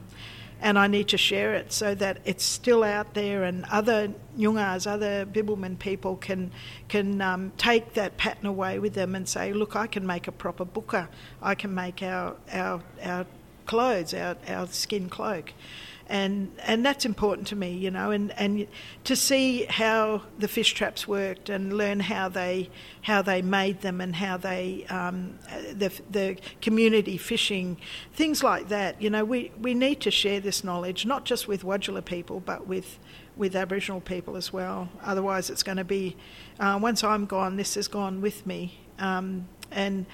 and 0.61 0.77
I 0.77 0.87
need 0.87 1.07
to 1.09 1.17
share 1.17 1.53
it 1.53 1.71
so 1.71 1.95
that 1.95 2.19
it's 2.25 2.43
still 2.43 2.83
out 2.83 3.13
there 3.13 3.43
and 3.43 3.65
other 3.71 4.13
Nyungas, 4.37 4.87
other 4.87 5.25
Bibbulmun 5.25 5.79
people 5.79 6.15
can 6.17 6.51
can 6.87 7.21
um, 7.21 7.51
take 7.57 7.93
that 7.93 8.17
pattern 8.17 8.45
away 8.45 8.79
with 8.79 8.93
them 8.93 9.15
and 9.15 9.27
say, 9.27 9.53
look, 9.53 9.75
I 9.75 9.87
can 9.87 10.05
make 10.05 10.27
a 10.27 10.31
proper 10.31 10.65
buka. 10.65 11.07
I 11.41 11.55
can 11.55 11.73
make 11.73 12.03
our 12.03 12.35
our, 12.51 12.81
our 13.03 13.25
clothes, 13.65 14.13
our, 14.13 14.35
our 14.47 14.67
skin 14.67 15.09
cloak 15.09 15.53
and 16.09 16.51
and 16.65 16.83
that's 16.83 17.05
important 17.05 17.47
to 17.47 17.55
me, 17.55 17.71
you 17.71 17.91
know, 17.91 18.09
and, 18.09 18.31
and 18.31 18.67
to 19.03 19.15
see 19.15 19.65
how 19.65 20.23
the 20.39 20.47
fish 20.47 20.73
traps 20.73 21.07
worked 21.07 21.49
and 21.49 21.71
learn 21.71 21.99
how 21.99 22.27
they 22.27 22.69
how 23.03 23.21
they 23.21 23.43
made 23.43 23.81
them 23.81 24.01
and 24.01 24.15
how 24.15 24.35
they 24.35 24.85
um, 24.89 25.37
the 25.71 25.91
the 26.09 26.37
community 26.61 27.15
fishing 27.15 27.77
things 28.11 28.43
like 28.43 28.69
that. 28.69 28.99
You 28.99 29.11
know, 29.11 29.23
we 29.23 29.51
we 29.61 29.75
need 29.75 30.01
to 30.01 30.11
share 30.11 30.39
this 30.39 30.63
knowledge 30.63 31.05
not 31.05 31.25
just 31.25 31.47
with 31.47 31.63
Wadjula 31.63 32.03
people 32.03 32.39
but 32.39 32.65
with 32.65 32.97
with 33.37 33.55
Aboriginal 33.55 34.01
people 34.01 34.35
as 34.35 34.51
well. 34.51 34.89
Otherwise, 35.03 35.49
it's 35.49 35.63
going 35.63 35.77
to 35.77 35.83
be 35.83 36.17
uh, 36.59 36.77
once 36.81 37.03
I'm 37.03 37.27
gone, 37.27 37.55
this 37.55 37.77
is 37.77 37.87
gone 37.87 38.19
with 38.19 38.47
me, 38.47 38.79
um, 38.97 39.47
and 39.69 40.07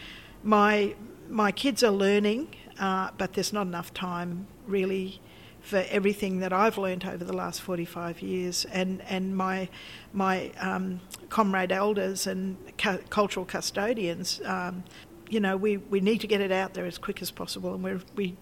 my 0.44 0.94
my 1.30 1.54
kids 1.54 1.84
are 1.84 1.92
learning, 1.92 2.54
uh, 2.80 3.12
but 3.18 3.34
there's 3.34 3.54
not 3.54 3.66
enough 3.66 3.94
time 3.94 4.48
really 4.68 5.22
for 5.66 5.84
everything 5.90 6.40
that 6.40 6.54
I've 6.54 6.78
learnt 6.78 7.08
over 7.08 7.24
the 7.24 7.34
last 7.34 7.60
45 7.62 8.22
years, 8.22 8.66
and, 8.66 9.02
and 9.10 9.36
my, 9.36 9.68
my 10.14 10.52
um, 10.60 11.02
comrade 11.30 11.72
elders 11.72 12.28
and 12.28 12.56
cu- 12.78 13.00
cultural 13.10 13.48
custodians. 13.48 14.42
Um, 14.46 14.84
you 15.28 15.40
know, 15.40 15.58
we, 15.58 15.78
we 15.78 16.02
need 16.02 16.22
to 16.22 16.28
get 16.28 16.40
it 16.40 16.52
out 16.52 16.76
there 16.76 16.86
as 16.86 17.00
quick 17.00 17.20
as 17.24 17.32
possible, 17.32 17.74
and 17.74 17.84
we 17.84 18.00
we 18.16 18.38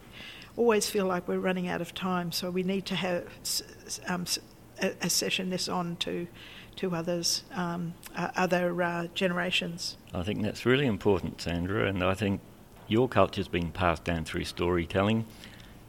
always 0.58 0.90
feel 0.90 1.06
like 1.06 1.28
we're 1.28 1.40
running 1.40 1.70
out 1.70 1.80
of 1.80 1.96
time, 1.96 2.32
so 2.34 2.52
we 2.52 2.62
need 2.62 2.86
to 2.88 2.96
have 2.96 3.26
um, 4.08 4.26
a, 4.82 4.94
a, 5.02 5.10
session 5.10 5.50
this 5.50 5.70
on 5.70 5.96
to 5.96 6.28
to 6.76 6.94
others, 6.94 7.44
um, 7.54 7.94
uh, 8.18 8.32
other 8.36 8.82
uh, 8.82 9.08
generations. 9.16 9.96
I 10.14 10.24
think 10.24 10.42
that's 10.42 10.66
really 10.66 10.88
important, 10.88 11.40
Sandra, 11.40 11.88
and 11.88 12.04
I 12.04 12.16
think 12.16 12.42
your 12.88 13.08
culture's 13.08 13.48
being 13.48 13.72
passed 13.72 14.04
down 14.04 14.26
through 14.26 14.44
storytelling 14.44 15.26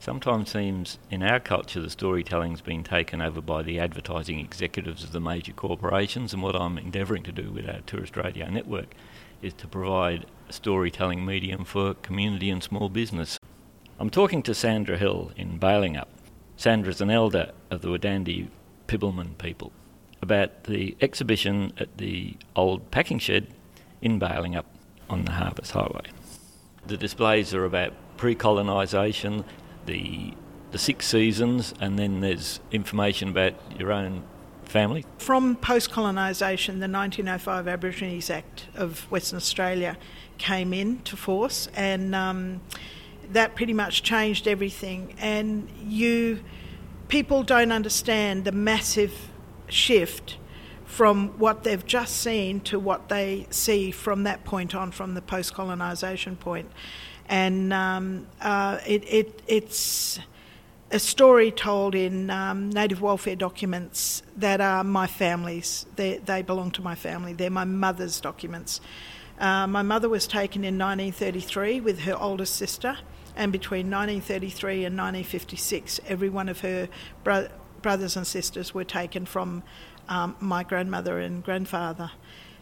sometimes 0.05 0.51
seems 0.51 0.99
in 1.11 1.23
our 1.23 1.41
culture 1.41 1.81
the 1.81 1.89
storytelling's 1.89 2.61
been 2.61 2.85
taken 2.85 3.23
over 3.23 3.41
by 3.41 3.63
the 3.63 3.81
advertising 3.81 4.39
executives 4.39 5.03
of 5.03 5.13
the 5.13 5.21
major 5.21 5.53
corporations 5.53 6.35
and 6.35 6.43
what 6.43 6.55
I'm 6.55 6.77
endeavouring 6.77 7.23
to 7.23 7.33
do 7.33 7.51
with 7.51 7.67
our 7.67 7.81
Tourist 7.87 8.15
Radio 8.19 8.51
Network 8.51 8.95
is 9.41 9.55
to 9.55 9.67
provide 9.67 10.27
a 10.47 10.53
storytelling 10.53 11.25
medium 11.25 11.65
for 11.65 11.95
community 11.95 12.51
and 12.51 12.63
small 12.63 12.91
business. 12.91 13.39
I'm 13.99 14.11
talking 14.11 14.43
to 14.43 14.55
Sandra 14.55 14.99
Hill 14.99 15.33
in 15.39 15.57
Bailing 15.57 15.95
Balingup. 15.95 16.09
Sandra's 16.59 17.01
an 17.01 17.11
elder 17.11 17.53
of 17.71 17.81
the 17.81 17.89
Wadandi 17.89 18.49
Bibbulmun 18.87 19.39
people 19.39 19.73
about 20.21 20.65
the 20.65 20.99
exhibition 21.01 21.73
at 21.79 21.97
the 21.97 22.37
old 22.55 22.91
packing 22.91 23.19
shed 23.19 23.47
in 24.03 24.21
Balingup 24.21 24.67
on 25.09 25.25
the 25.25 25.33
Harvest 25.33 25.73
Highway. 25.73 26.13
The 26.87 26.99
displays 26.99 27.55
are 27.55 27.65
about 27.65 27.95
pre 28.19 28.35
colonisation, 28.35 29.47
the 29.87 30.35
the 30.71 30.79
six 30.79 31.07
seasons, 31.07 31.73
and 31.81 31.97
then 31.99 32.21
there's 32.21 32.59
information 32.73 33.29
about 33.29 33.55
your 33.79 33.93
own 33.93 34.25
family. 34.65 35.05
From 35.19 35.55
post 35.55 35.93
colonisation, 35.93 36.81
the 36.81 36.89
1905 36.89 37.69
Aborigines 37.69 38.29
Act 38.29 38.67
of 38.75 39.09
Western 39.11 39.37
Australia 39.37 39.97
came 40.37 40.73
into 40.73 41.17
force, 41.17 41.69
and 41.77 42.13
um, 42.13 42.61
that 43.31 43.55
pretty 43.55 43.73
much 43.73 44.03
changed 44.03 44.49
everything. 44.49 45.15
And 45.19 45.69
you 45.81 46.41
people 47.07 47.45
don't 47.45 47.71
understand 47.71 48.45
the 48.45 48.53
massive 48.53 49.31
shift 49.69 50.39
from 50.95 51.31
what 51.41 51.65
they've 51.65 51.85
just 51.85 52.19
seen 52.19 52.61
to 52.61 52.79
what 52.79 53.09
they 53.09 53.49
see 53.51 53.91
from 53.91 54.23
that 54.23 54.45
point 54.45 54.77
on, 54.77 54.93
from 54.93 55.15
the 55.15 55.21
post 55.21 55.53
colonisation 55.53 56.37
point. 56.37 56.71
and 57.29 57.73
um, 57.73 58.29
uh, 58.41 58.79
it, 58.87 59.03
it, 59.09 59.43
it's 59.49 60.21
a 60.93 61.01
story 61.01 61.51
told 61.51 61.97
in 61.97 62.31
um, 62.31 62.71
native 62.71 63.03
welfare 63.03 63.35
documents 63.35 64.23
that 64.37 64.61
are 64.61 64.85
my 64.85 65.09
family's. 65.09 65.85
They, 65.97 66.19
they 66.19 66.43
belong 66.43 66.71
to 66.73 66.83
my 66.83 66.95
family. 66.95 67.33
They're 67.33 67.51
my 67.51 67.65
mother's 67.65 68.21
documents. 68.21 68.81
Uh, 69.41 69.67
my 69.67 69.83
mother 69.83 70.09
was 70.09 70.29
taken 70.29 70.63
in 70.63 70.79
1933 70.79 71.81
with 71.81 72.03
her 72.03 72.17
oldest 72.17 72.55
sister, 72.55 72.99
and 73.35 73.51
between 73.51 73.91
1933 73.91 74.85
and 74.85 74.97
1956, 74.97 75.99
every 76.07 76.29
one 76.29 76.49
of 76.49 76.61
her 76.61 76.89
bro- 77.25 77.49
brothers 77.83 78.17
and 78.17 78.25
sisters 78.25 78.73
were 78.73 78.85
taken 78.85 79.27
from 79.27 79.65
um, 80.09 80.37
my 80.41 80.63
grandmother 80.63 81.19
and 81.19 81.43
grandfather. 81.43 82.11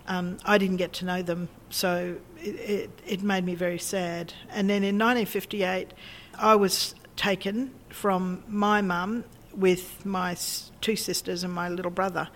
Um, 0.06 0.38
I 0.44 0.58
didn't 0.58 0.78
get 0.78 0.92
to 0.94 1.04
know 1.04 1.22
them, 1.22 1.48
so 1.70 2.16
it, 2.38 2.54
it, 2.56 2.90
it, 3.06 3.22
made 3.22 3.44
me 3.44 3.54
very 3.54 3.78
sad. 3.78 4.34
And 4.50 4.68
then 4.68 4.82
in 4.82 4.98
1958, 4.98 5.92
I 6.38 6.56
was 6.56 6.96
taken 7.16 7.72
from 7.90 8.42
my 8.48 8.82
mum 8.82 9.24
with 9.54 10.04
my 10.04 10.36
two 10.80 10.96
sisters 10.96 11.44
and 11.44 11.52
my 11.52 11.68
little 11.68 11.90
brother. 11.90 12.28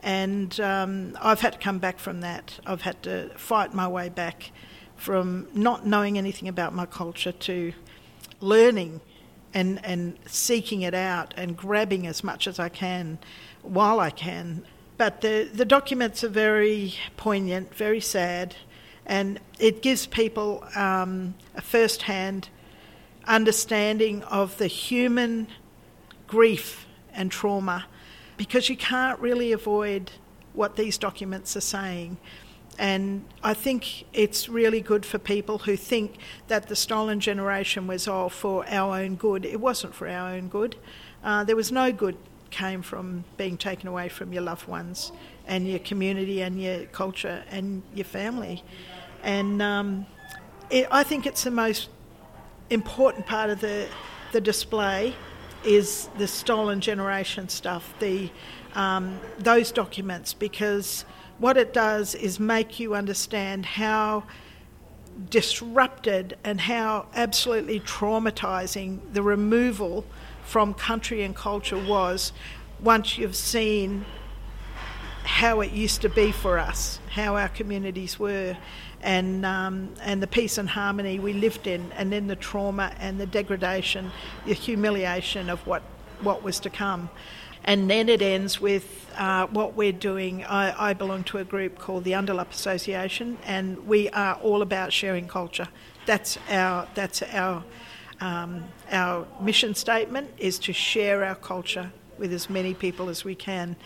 And 0.00 0.58
um, 0.60 1.18
I've 1.20 1.40
had 1.40 1.54
to 1.54 1.58
come 1.58 1.78
back 1.78 1.98
from 1.98 2.20
that. 2.20 2.60
I've 2.64 2.82
had 2.82 3.02
to 3.02 3.30
fight 3.36 3.74
my 3.74 3.88
way 3.88 4.08
back 4.08 4.52
from 4.96 5.48
not 5.54 5.86
knowing 5.86 6.18
anything 6.18 6.48
about 6.48 6.72
my 6.74 6.86
culture 6.86 7.32
to 7.32 7.72
learning 8.40 9.00
and, 9.54 9.84
and 9.84 10.18
seeking 10.26 10.82
it 10.82 10.94
out 10.94 11.34
and 11.36 11.56
grabbing 11.56 12.06
as 12.06 12.22
much 12.22 12.46
as 12.46 12.58
I 12.58 12.68
can 12.68 13.18
while 13.68 14.00
I 14.00 14.10
can. 14.10 14.64
But 14.96 15.20
the, 15.20 15.48
the 15.52 15.64
documents 15.64 16.24
are 16.24 16.28
very 16.28 16.94
poignant, 17.16 17.74
very 17.74 18.00
sad, 18.00 18.56
and 19.06 19.38
it 19.58 19.80
gives 19.80 20.06
people 20.06 20.64
um, 20.74 21.34
a 21.54 21.62
first 21.62 22.02
hand 22.02 22.48
understanding 23.26 24.22
of 24.24 24.56
the 24.58 24.66
human 24.66 25.46
grief 26.26 26.86
and 27.12 27.30
trauma 27.30 27.86
because 28.36 28.68
you 28.68 28.76
can't 28.76 29.18
really 29.20 29.52
avoid 29.52 30.12
what 30.54 30.76
these 30.76 30.98
documents 30.98 31.56
are 31.56 31.60
saying. 31.60 32.16
And 32.78 33.24
I 33.42 33.54
think 33.54 34.04
it's 34.12 34.48
really 34.48 34.80
good 34.80 35.04
for 35.04 35.18
people 35.18 35.58
who 35.58 35.76
think 35.76 36.18
that 36.46 36.68
the 36.68 36.76
stolen 36.76 37.18
generation 37.18 37.86
was 37.86 38.06
all 38.06 38.28
for 38.28 38.64
our 38.68 39.00
own 39.00 39.16
good. 39.16 39.44
It 39.44 39.60
wasn't 39.60 39.94
for 39.94 40.08
our 40.08 40.30
own 40.30 40.48
good. 40.48 40.76
Uh, 41.24 41.42
there 41.42 41.56
was 41.56 41.72
no 41.72 41.92
good 41.92 42.16
came 42.50 42.82
from 42.82 43.24
being 43.36 43.56
taken 43.56 43.88
away 43.88 44.08
from 44.08 44.32
your 44.32 44.42
loved 44.42 44.66
ones 44.68 45.12
and 45.46 45.68
your 45.68 45.78
community 45.80 46.42
and 46.42 46.60
your 46.60 46.84
culture 46.86 47.44
and 47.50 47.82
your 47.94 48.04
family. 48.04 48.62
And 49.22 49.60
um, 49.62 50.06
it, 50.70 50.86
I 50.90 51.02
think 51.02 51.26
it's 51.26 51.44
the 51.44 51.50
most 51.50 51.88
important 52.70 53.26
part 53.26 53.50
of 53.50 53.60
the 53.60 53.88
the 54.32 54.40
display 54.40 55.14
is 55.64 56.08
the 56.18 56.28
stolen 56.28 56.80
generation 56.80 57.48
stuff, 57.48 57.94
the 57.98 58.30
um, 58.74 59.18
those 59.38 59.72
documents, 59.72 60.34
because 60.34 61.04
what 61.38 61.56
it 61.56 61.72
does 61.72 62.14
is 62.14 62.38
make 62.38 62.78
you 62.78 62.94
understand 62.94 63.64
how 63.64 64.24
disrupted 65.30 66.36
and 66.44 66.60
how 66.60 67.06
absolutely 67.14 67.80
traumatizing 67.80 69.00
the 69.12 69.22
removal 69.22 70.04
from 70.48 70.72
country 70.72 71.22
and 71.22 71.36
culture 71.36 71.76
was 71.76 72.32
once 72.80 73.18
you've 73.18 73.36
seen 73.36 74.06
how 75.24 75.60
it 75.60 75.72
used 75.72 76.00
to 76.00 76.08
be 76.08 76.32
for 76.32 76.58
us, 76.58 77.00
how 77.10 77.36
our 77.36 77.50
communities 77.50 78.18
were, 78.18 78.56
and 79.02 79.44
um, 79.44 79.92
and 80.00 80.22
the 80.22 80.26
peace 80.26 80.56
and 80.56 80.70
harmony 80.70 81.18
we 81.18 81.34
lived 81.34 81.66
in, 81.66 81.92
and 81.92 82.10
then 82.10 82.28
the 82.28 82.36
trauma 82.36 82.94
and 82.98 83.20
the 83.20 83.26
degradation, 83.26 84.10
the 84.46 84.54
humiliation 84.54 85.50
of 85.50 85.64
what 85.66 85.82
what 86.22 86.42
was 86.42 86.58
to 86.60 86.70
come. 86.70 87.10
And 87.64 87.90
then 87.90 88.08
it 88.08 88.22
ends 88.22 88.58
with 88.58 89.06
uh, 89.18 89.48
what 89.48 89.74
we're 89.74 89.92
doing. 89.92 90.44
I, 90.44 90.90
I, 90.90 90.94
belong 90.94 91.24
to 91.24 91.38
a 91.38 91.44
group 91.44 91.78
called 91.78 92.04
the 92.04 92.14
Undalup 92.14 92.52
Association, 92.52 93.36
and 93.44 93.86
we 93.86 94.08
are 94.10 94.36
all 94.36 94.62
about 94.62 94.94
sharing 94.94 95.28
culture. 95.28 95.68
That's 96.06 96.38
our 96.48 96.88
that's 96.94 97.22
our 97.22 97.64
um, 98.20 98.64
our 98.90 99.26
mission 99.40 99.74
statement 99.74 100.30
is 100.38 100.58
to 100.60 100.72
share 100.72 101.24
our 101.24 101.34
culture 101.34 101.90
with 102.18 102.32
as 102.32 102.50
many 102.50 102.74
people 102.74 103.08
as 103.08 103.24
we 103.24 103.34
can. 103.34 103.76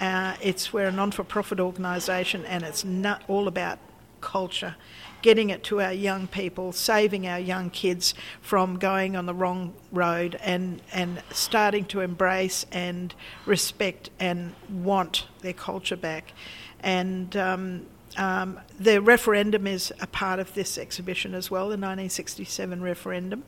Uh, 0.00 0.34
it's 0.40 0.72
we're 0.72 0.86
a 0.86 0.92
non-for-profit 0.92 1.60
organisation, 1.60 2.44
and 2.46 2.64
it's 2.64 2.84
not 2.84 3.22
all 3.28 3.48
about 3.48 3.78
culture, 4.20 4.76
getting 5.20 5.50
it 5.50 5.62
to 5.64 5.82
our 5.82 5.92
young 5.92 6.26
people, 6.26 6.72
saving 6.72 7.26
our 7.26 7.38
young 7.38 7.68
kids 7.70 8.14
from 8.40 8.78
going 8.78 9.16
on 9.16 9.26
the 9.26 9.34
wrong 9.34 9.74
road, 9.90 10.38
and, 10.42 10.80
and 10.92 11.22
starting 11.32 11.84
to 11.84 12.00
embrace 12.00 12.64
and 12.72 13.14
respect 13.46 14.10
and 14.18 14.54
want 14.70 15.26
their 15.40 15.52
culture 15.52 15.96
back. 15.96 16.32
And 16.80 17.36
um, 17.36 17.86
um, 18.16 18.60
the 18.78 19.00
referendum 19.00 19.66
is 19.66 19.92
a 20.00 20.06
part 20.06 20.38
of 20.38 20.52
this 20.54 20.78
exhibition 20.78 21.34
as 21.34 21.50
well, 21.50 21.64
the 21.64 21.76
1967 21.76 22.82
referendum. 22.82 23.44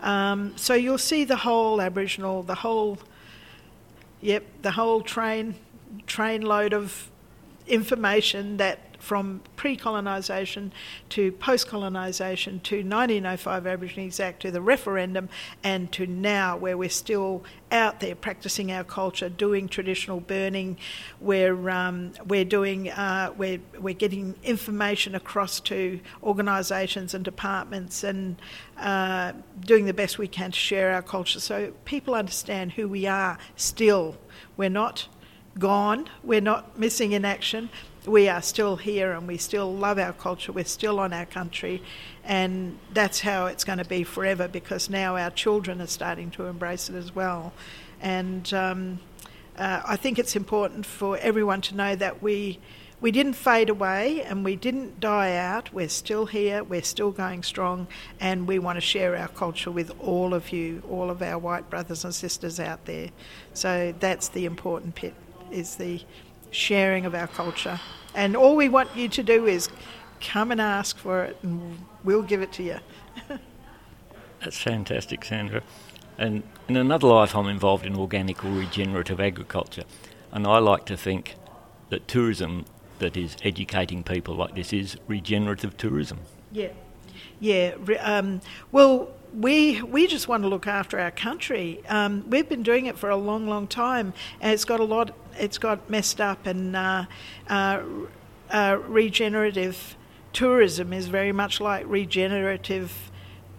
Um, 0.00 0.54
so 0.56 0.74
you'll 0.74 0.98
see 0.98 1.24
the 1.24 1.36
whole 1.36 1.80
Aboriginal, 1.80 2.42
the 2.42 2.56
whole, 2.56 2.98
yep, 4.20 4.44
the 4.62 4.72
whole 4.72 5.02
train 5.02 5.54
train 6.06 6.40
load 6.42 6.72
of 6.72 7.10
information 7.66 8.56
that 8.56 8.91
from 9.02 9.42
pre 9.56 9.74
colonisation 9.74 10.72
to 11.08 11.32
post 11.32 11.66
colonisation 11.66 12.60
to 12.60 12.76
1905 12.76 13.66
Aborigines 13.66 14.20
Act 14.20 14.40
to 14.42 14.50
the 14.52 14.62
referendum 14.62 15.28
and 15.64 15.90
to 15.90 16.06
now 16.06 16.56
where 16.56 16.78
we're 16.78 16.88
still 16.88 17.42
out 17.72 17.98
there 17.98 18.14
practicing 18.14 18.70
our 18.70 18.84
culture, 18.84 19.28
doing 19.28 19.66
traditional 19.66 20.20
burning. 20.20 20.78
We're, 21.20 21.68
um, 21.68 22.12
we're, 22.28 22.44
doing, 22.44 22.90
uh, 22.90 23.32
we're, 23.36 23.58
we're 23.76 23.94
getting 23.94 24.36
information 24.44 25.16
across 25.16 25.58
to 25.60 25.98
organisations 26.22 27.12
and 27.12 27.24
departments 27.24 28.04
and 28.04 28.40
uh, 28.78 29.32
doing 29.60 29.86
the 29.86 29.94
best 29.94 30.16
we 30.16 30.28
can 30.28 30.52
to 30.52 30.58
share 30.58 30.92
our 30.92 31.02
culture 31.02 31.40
so 31.40 31.72
people 31.84 32.14
understand 32.14 32.72
who 32.72 32.86
we 32.86 33.06
are 33.06 33.36
still. 33.56 34.16
We're 34.56 34.70
not 34.70 35.08
gone, 35.58 36.08
we're 36.22 36.40
not 36.40 36.78
missing 36.78 37.12
in 37.12 37.24
action, 37.24 37.68
we 38.06 38.28
are 38.28 38.42
still 38.42 38.76
here 38.76 39.12
and 39.12 39.28
we 39.28 39.38
still 39.38 39.72
love 39.72 39.98
our 39.98 40.12
culture, 40.12 40.52
we're 40.52 40.64
still 40.64 40.98
on 40.98 41.12
our 41.12 41.26
country, 41.26 41.82
and 42.24 42.78
that's 42.92 43.20
how 43.20 43.46
it's 43.46 43.64
going 43.64 43.78
to 43.78 43.84
be 43.84 44.04
forever 44.04 44.48
because 44.48 44.90
now 44.90 45.16
our 45.16 45.30
children 45.30 45.80
are 45.80 45.86
starting 45.86 46.30
to 46.32 46.46
embrace 46.46 46.88
it 46.88 46.96
as 46.96 47.14
well. 47.14 47.52
And 48.00 48.52
um, 48.52 49.00
uh, 49.56 49.82
I 49.84 49.96
think 49.96 50.18
it's 50.18 50.34
important 50.34 50.84
for 50.86 51.16
everyone 51.18 51.60
to 51.62 51.76
know 51.76 51.96
that 51.96 52.22
we. 52.22 52.58
We 53.00 53.10
didn't 53.10 53.32
fade 53.32 53.68
away 53.68 54.22
and 54.22 54.44
we 54.44 54.54
didn't 54.54 55.00
die 55.00 55.34
out. 55.34 55.74
We're 55.74 55.88
still 55.88 56.26
here, 56.26 56.62
we're 56.62 56.84
still 56.84 57.10
going 57.10 57.42
strong, 57.42 57.88
and 58.20 58.46
we 58.46 58.60
want 58.60 58.76
to 58.76 58.80
share 58.80 59.16
our 59.16 59.26
culture 59.26 59.72
with 59.72 59.90
all 59.98 60.32
of 60.32 60.52
you, 60.52 60.84
all 60.88 61.10
of 61.10 61.20
our 61.20 61.36
white 61.36 61.68
brothers 61.68 62.04
and 62.04 62.14
sisters 62.14 62.60
out 62.60 62.84
there. 62.84 63.08
So 63.54 63.92
that's 63.98 64.28
the 64.28 64.44
important 64.44 64.94
bit, 65.00 65.14
is 65.50 65.74
the 65.74 66.00
sharing 66.52 67.04
of 67.06 67.14
our 67.14 67.26
culture. 67.26 67.80
And 68.14 68.36
all 68.36 68.54
we 68.54 68.68
want 68.68 68.94
you 68.96 69.08
to 69.08 69.22
do 69.22 69.46
is 69.46 69.68
come 70.20 70.52
and 70.52 70.60
ask 70.60 70.96
for 70.96 71.24
it, 71.24 71.36
and 71.42 71.84
we'll 72.04 72.22
give 72.22 72.42
it 72.42 72.52
to 72.52 72.62
you. 72.62 72.78
That's 74.40 74.58
fantastic, 74.58 75.24
Sandra. 75.24 75.62
And 76.18 76.42
in 76.68 76.76
another 76.76 77.08
life, 77.08 77.34
I'm 77.34 77.48
involved 77.48 77.86
in 77.86 77.96
organic 77.96 78.44
or 78.44 78.50
regenerative 78.50 79.20
agriculture. 79.20 79.84
And 80.30 80.46
I 80.46 80.58
like 80.58 80.84
to 80.86 80.96
think 80.96 81.36
that 81.88 82.06
tourism 82.06 82.66
that 82.98 83.16
is 83.16 83.36
educating 83.42 84.02
people 84.04 84.34
like 84.34 84.54
this 84.54 84.72
is 84.72 84.96
regenerative 85.08 85.76
tourism. 85.76 86.20
Yeah. 86.52 86.68
Yeah. 87.40 87.74
Um, 88.00 88.40
well, 88.70 89.08
we 89.34 89.82
we 89.82 90.06
just 90.06 90.28
want 90.28 90.42
to 90.42 90.48
look 90.48 90.66
after 90.66 90.98
our 90.98 91.10
country. 91.10 91.82
Um, 91.88 92.24
we've 92.28 92.48
been 92.48 92.62
doing 92.62 92.86
it 92.86 92.98
for 92.98 93.10
a 93.10 93.16
long, 93.16 93.46
long 93.46 93.66
time, 93.66 94.12
and 94.40 94.52
it's 94.52 94.64
got 94.64 94.80
a 94.80 94.84
lot. 94.84 95.14
It's 95.38 95.58
got 95.58 95.88
messed 95.88 96.20
up, 96.20 96.46
and 96.46 96.76
uh, 96.76 97.04
uh, 97.48 97.82
uh, 98.50 98.78
regenerative 98.86 99.96
tourism 100.32 100.92
is 100.92 101.08
very 101.08 101.32
much 101.32 101.60
like 101.60 101.84
regenerative 101.86 103.10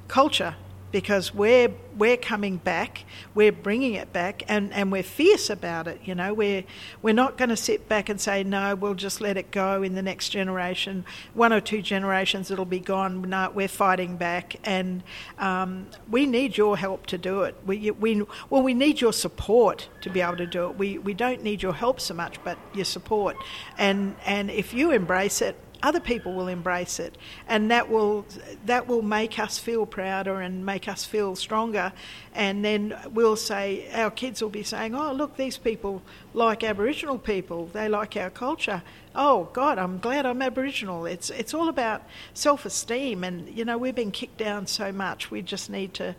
culture 0.08 0.56
because 0.93 1.34
we're 1.34 1.71
we're 1.97 2.17
coming 2.17 2.58
back, 2.58 3.03
we're 3.36 3.51
bringing 3.51 3.95
it 3.95 4.13
back, 4.13 4.43
and, 4.47 4.71
and 4.73 4.91
we're 4.91 5.03
fierce 5.03 5.49
about 5.49 5.88
it. 5.88 5.99
You 6.06 6.13
know, 6.15 6.34
we're 6.34 6.63
we're 7.01 7.15
not 7.15 7.36
going 7.36 7.49
to 7.49 7.58
sit 7.58 7.89
back 7.89 8.10
and 8.10 8.21
say 8.21 8.43
no, 8.43 8.75
we'll 8.75 8.93
just 8.93 9.19
let 9.19 9.36
it 9.36 9.51
go 9.51 9.82
in 9.82 9.95
the 9.95 10.03
next 10.03 10.29
generation, 10.29 11.03
one 11.34 11.51
or 11.51 11.60
two 11.60 11.82
generations, 11.82 12.51
it'll 12.51 12.63
be 12.63 12.79
gone. 12.79 13.23
No, 13.23 13.51
we're 13.53 13.67
fighting 13.67 14.15
back, 14.17 14.56
and 14.63 15.03
um, 15.39 15.88
we 16.10 16.27
need 16.27 16.56
your 16.58 16.77
help 16.77 17.08
to 17.08 17.17
do 17.17 17.41
it. 17.41 17.56
We 17.65 17.89
we 17.91 18.21
well, 18.51 18.62
we 18.62 18.75
need 18.75 19.01
your 19.01 19.13
support 19.13 19.89
to 20.01 20.12
be 20.12 20.21
able 20.21 20.38
to 20.38 20.47
do 20.47 20.69
it. 20.69 20.77
We 20.77 20.99
we 20.99 21.15
don't 21.15 21.41
need 21.41 21.63
your 21.63 21.73
help 21.73 21.99
so 21.99 22.13
much, 22.13 22.38
but 22.43 22.58
your 22.73 22.86
support, 22.86 23.36
and 23.79 24.15
and 24.25 24.51
if 24.51 24.75
you 24.75 24.91
embrace 24.91 25.41
it 25.41 25.58
other 25.84 26.00
people 26.00 26.34
will 26.34 26.48
embrace 26.48 26.98
it, 26.98 27.17
and 27.48 27.69
that 27.69 27.89
will 27.89 28.26
that 28.65 28.88
will 28.88 29.02
make 29.02 29.38
us 29.38 29.60
feel 29.60 29.86
prouder 29.86 30.39
and 30.39 30.65
make 30.65 30.88
us 30.88 31.04
feel 31.04 31.36
stronger. 31.36 31.91
And 32.34 32.63
then 32.63 32.98
we'll 33.12 33.36
say 33.36 33.89
our 33.93 34.10
kids 34.10 34.41
will 34.41 34.50
be 34.50 34.63
saying, 34.63 34.96
"Oh, 34.96 35.12
look, 35.12 35.36
these 35.36 35.58
people 35.58 36.02
like 36.34 36.63
Aboriginal 36.63 37.19
people. 37.19 37.67
They 37.67 37.89
like 37.89 38.15
our 38.15 38.30
culture. 38.30 38.82
Oh 39.13 39.50
God, 39.52 39.78
I'm 39.78 40.00
glad 40.00 40.26
I'm 40.26 40.41
Aboriginal." 40.41 41.06
It's 41.06 41.30
it's 41.30 41.54
all 41.54 41.67
about 41.67 42.04
self-esteem, 42.34 43.24
and 43.26 43.50
you 43.50 43.65
know 43.65 43.78
we've 43.78 43.93
been 43.93 44.12
kicked 44.12 44.38
down 44.38 44.67
so 44.67 44.93
much. 44.93 45.30
We 45.30 45.41
just 45.41 45.69
need 45.69 45.93
to 45.96 46.15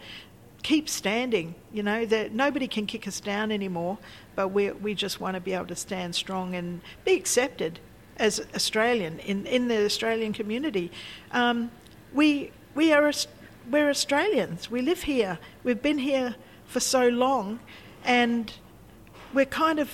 keep 0.63 0.91
standing. 0.91 1.55
You 1.73 1.83
know 1.83 2.05
that 2.05 2.33
nobody 2.33 2.69
can 2.69 2.85
kick 2.85 3.09
us 3.09 3.19
down 3.19 3.51
anymore, 3.51 3.97
but 4.37 4.49
we 4.49 4.73
we 4.73 4.95
just 4.95 5.23
want 5.23 5.37
to 5.37 5.41
be 5.41 5.55
able 5.55 5.67
to 5.69 5.77
stand 5.77 6.15
strong 6.15 6.55
and 6.55 6.83
be 7.07 7.15
accepted 7.15 7.81
as 8.17 8.41
Australian 8.55 9.19
in, 9.21 9.47
in 9.47 9.69
the 9.69 9.85
Australian 9.85 10.33
community. 10.33 10.91
Um, 11.33 11.71
we 12.13 12.53
we 12.75 12.93
are 12.93 13.11
we're 13.71 13.89
Australians. 13.89 14.71
We 14.71 14.83
live 14.83 15.03
here. 15.03 15.39
We've 15.63 15.83
been 15.83 15.99
here 15.99 16.37
for 16.67 16.81
so 16.81 17.09
long, 17.09 17.61
and 18.05 18.53
we're 19.33 19.47
kind 19.47 19.79
of 19.79 19.91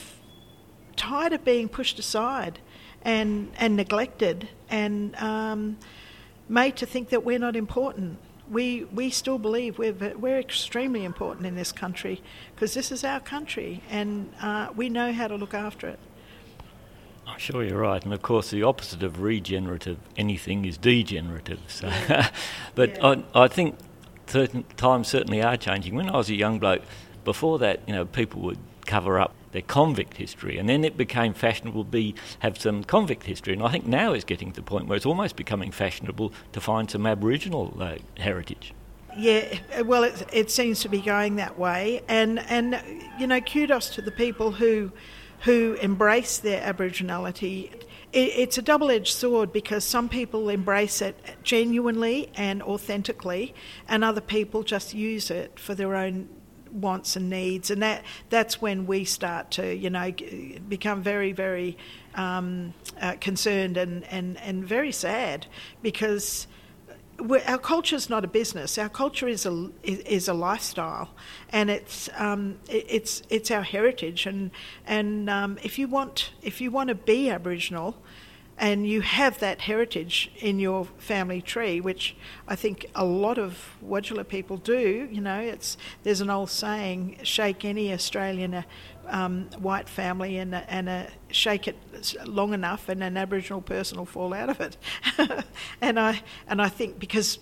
tired 0.96 1.32
of 1.32 1.44
being 1.44 1.68
pushed 1.68 1.98
aside 1.98 2.58
and 3.02 3.50
and 3.56 3.76
neglected 3.76 4.48
and 4.68 5.16
um, 5.16 5.78
made 6.48 6.76
to 6.76 6.86
think 6.86 7.08
that 7.08 7.24
we're 7.24 7.38
not 7.38 7.56
important. 7.56 8.18
We 8.50 8.84
we 8.92 9.10
still 9.10 9.38
believe 9.38 9.78
we're 9.78 10.14
we're 10.16 10.38
extremely 10.38 11.04
important 11.04 11.46
in 11.46 11.54
this 11.54 11.72
country 11.72 12.20
because 12.54 12.74
this 12.74 12.90
is 12.90 13.04
our 13.04 13.20
country 13.20 13.82
and 13.88 14.32
uh, 14.42 14.68
we 14.74 14.88
know 14.88 15.12
how 15.12 15.28
to 15.28 15.36
look 15.36 15.54
after 15.54 15.88
it. 15.88 15.98
I'm 17.30 17.38
sure 17.38 17.62
you're 17.62 17.80
right, 17.80 18.02
and 18.02 18.12
of 18.12 18.22
course 18.22 18.50
the 18.50 18.62
opposite 18.62 19.02
of 19.02 19.20
regenerative 19.20 19.98
anything 20.16 20.64
is 20.64 20.76
degenerative. 20.76 21.60
So, 21.68 21.86
yeah. 21.88 22.30
but 22.74 22.96
yeah. 22.96 23.22
I, 23.34 23.44
I 23.44 23.48
think 23.48 23.76
certain 24.26 24.64
times 24.76 25.08
certainly 25.08 25.42
are 25.42 25.56
changing. 25.56 25.94
When 25.94 26.08
I 26.08 26.16
was 26.16 26.28
a 26.28 26.34
young 26.34 26.58
bloke, 26.58 26.82
before 27.24 27.58
that, 27.58 27.80
you 27.86 27.94
know, 27.94 28.04
people 28.04 28.40
would 28.42 28.58
cover 28.86 29.20
up 29.20 29.34
their 29.52 29.62
convict 29.62 30.16
history, 30.16 30.58
and 30.58 30.68
then 30.68 30.84
it 30.84 30.96
became 30.96 31.34
fashionable 31.34 31.84
to 31.84 31.90
be 31.90 32.14
have 32.40 32.58
some 32.58 32.84
convict 32.84 33.24
history. 33.24 33.52
And 33.52 33.62
I 33.62 33.70
think 33.70 33.86
now 33.86 34.12
is 34.12 34.24
getting 34.24 34.52
to 34.52 34.56
the 34.56 34.64
point 34.64 34.86
where 34.86 34.96
it's 34.96 35.06
almost 35.06 35.36
becoming 35.36 35.70
fashionable 35.70 36.32
to 36.52 36.60
find 36.60 36.90
some 36.90 37.06
Aboriginal 37.06 37.76
uh, 37.80 37.96
heritage. 38.16 38.74
Yeah, 39.16 39.58
well, 39.82 40.04
it, 40.04 40.24
it 40.32 40.50
seems 40.50 40.80
to 40.80 40.88
be 40.88 41.00
going 41.00 41.36
that 41.36 41.58
way, 41.58 42.02
and 42.08 42.38
and 42.38 42.80
you 43.18 43.26
know, 43.26 43.40
kudos 43.40 43.90
to 43.90 44.02
the 44.02 44.12
people 44.12 44.52
who 44.52 44.92
who 45.40 45.74
embrace 45.80 46.38
their 46.38 46.60
Aboriginality. 46.60 47.84
It's 48.12 48.58
a 48.58 48.62
double-edged 48.62 49.14
sword 49.14 49.52
because 49.52 49.84
some 49.84 50.08
people 50.08 50.48
embrace 50.48 51.00
it 51.00 51.16
genuinely 51.42 52.30
and 52.34 52.62
authentically, 52.62 53.54
and 53.88 54.02
other 54.02 54.20
people 54.20 54.62
just 54.62 54.94
use 54.94 55.30
it 55.30 55.58
for 55.58 55.74
their 55.74 55.94
own 55.94 56.28
wants 56.72 57.16
and 57.16 57.30
needs, 57.30 57.70
and 57.70 57.82
that 57.82 58.04
that's 58.28 58.60
when 58.60 58.86
we 58.86 59.04
start 59.04 59.50
to 59.52 59.74
you 59.74 59.90
know 59.90 60.12
become 60.68 61.02
very 61.02 61.32
very 61.32 61.76
um, 62.14 62.74
uh, 63.00 63.14
concerned 63.20 63.76
and, 63.76 64.04
and 64.04 64.38
and 64.38 64.64
very 64.64 64.92
sad 64.92 65.46
because. 65.82 66.46
Our 67.46 67.58
culture 67.58 67.96
is 67.96 68.08
not 68.08 68.24
a 68.24 68.28
business. 68.28 68.78
Our 68.78 68.88
culture 68.88 69.28
is 69.28 69.46
a 69.46 69.70
is 69.82 70.28
a 70.28 70.34
lifestyle, 70.34 71.10
and 71.50 71.70
it's 71.70 72.08
um, 72.16 72.58
it's 72.68 73.22
it's 73.28 73.50
our 73.50 73.62
heritage. 73.62 74.26
And 74.26 74.50
and 74.86 75.28
um, 75.28 75.58
if 75.62 75.78
you 75.78 75.88
want 75.88 76.32
if 76.42 76.60
you 76.60 76.70
want 76.70 76.88
to 76.88 76.94
be 76.94 77.30
Aboriginal, 77.30 77.96
and 78.60 78.86
you 78.86 79.00
have 79.00 79.38
that 79.38 79.62
heritage 79.62 80.30
in 80.38 80.58
your 80.58 80.84
family 80.98 81.40
tree, 81.40 81.80
which 81.80 82.14
I 82.46 82.56
think 82.56 82.86
a 82.94 83.04
lot 83.06 83.38
of 83.38 83.76
Wodjila 83.82 84.28
people 84.28 84.58
do. 84.58 85.08
You 85.10 85.22
know, 85.22 85.40
it's 85.40 85.78
there's 86.02 86.20
an 86.20 86.28
old 86.28 86.50
saying: 86.50 87.18
"Shake 87.22 87.64
any 87.64 87.92
Australian 87.92 88.64
um, 89.10 89.48
white 89.58 89.88
family 89.88 90.38
and 90.38 90.54
and 90.54 90.88
a, 90.88 91.08
shake 91.30 91.68
it 91.68 91.76
long 92.26 92.54
enough, 92.54 92.88
and 92.88 93.02
an 93.02 93.16
Aboriginal 93.16 93.60
person 93.60 93.98
will 93.98 94.06
fall 94.06 94.32
out 94.32 94.48
of 94.48 94.60
it." 94.60 94.76
and 95.80 95.98
I 95.98 96.22
and 96.46 96.62
I 96.62 96.68
think 96.68 96.98
because 96.98 97.38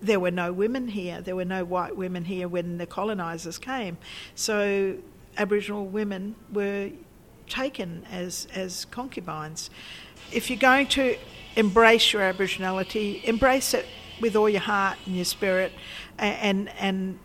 there 0.00 0.20
were 0.20 0.30
no 0.30 0.52
women 0.52 0.88
here, 0.88 1.20
there 1.20 1.36
were 1.36 1.44
no 1.44 1.64
white 1.64 1.96
women 1.96 2.24
here 2.24 2.48
when 2.48 2.78
the 2.78 2.86
colonisers 2.86 3.58
came, 3.58 3.98
so 4.34 4.96
Aboriginal 5.36 5.86
women 5.86 6.36
were 6.52 6.90
taken 7.48 8.04
as 8.10 8.46
as 8.54 8.84
concubines 8.86 9.70
if 10.32 10.50
you're 10.50 10.58
going 10.58 10.86
to 10.86 11.16
embrace 11.56 12.12
your 12.12 12.22
Aboriginality, 12.22 13.22
embrace 13.24 13.74
it 13.74 13.86
with 14.20 14.36
all 14.36 14.48
your 14.48 14.60
heart 14.60 14.98
and 15.06 15.16
your 15.16 15.24
spirit, 15.24 15.72
and 16.18 16.68
and 16.78 17.18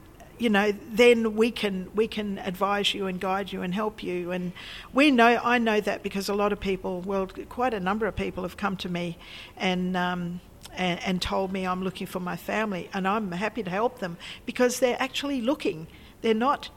you 0.43 0.49
know, 0.49 0.73
then 0.91 1.37
we 1.37 1.51
can 1.51 1.89
we 1.95 2.05
can 2.05 2.37
advise 2.39 2.93
you 2.93 3.07
and 3.07 3.17
guide 3.19 3.53
you 3.53 3.61
and 3.61 3.73
help 3.73 4.03
you. 4.03 4.31
And 4.31 4.51
we 4.91 5.09
know 5.09 5.39
I 5.41 5.57
know 5.57 5.79
that 5.79 6.03
because 6.03 6.27
a 6.27 6.33
lot 6.33 6.51
of 6.51 6.59
people, 6.59 6.99
well, 6.99 7.27
quite 7.47 7.73
a 7.73 7.79
number 7.79 8.05
of 8.07 8.15
people 8.17 8.43
have 8.43 8.57
come 8.57 8.75
to 8.77 8.89
me 8.89 9.17
and. 9.57 9.95
Um, 9.95 10.41
and, 10.75 10.99
and 11.03 11.21
told 11.21 11.53
me 11.53 11.67
I'm 11.67 11.83
looking 11.83 12.07
for 12.07 12.19
my 12.19 12.35
family, 12.35 12.89
and 12.95 13.07
I'm 13.07 13.31
happy 13.31 13.61
to 13.61 13.69
help 13.69 13.99
them 13.99 14.17
because 14.47 14.79
they're 14.79 14.99
actually 14.99 15.39
looking. 15.39 15.85
They're 16.21 16.33
not 16.33 16.71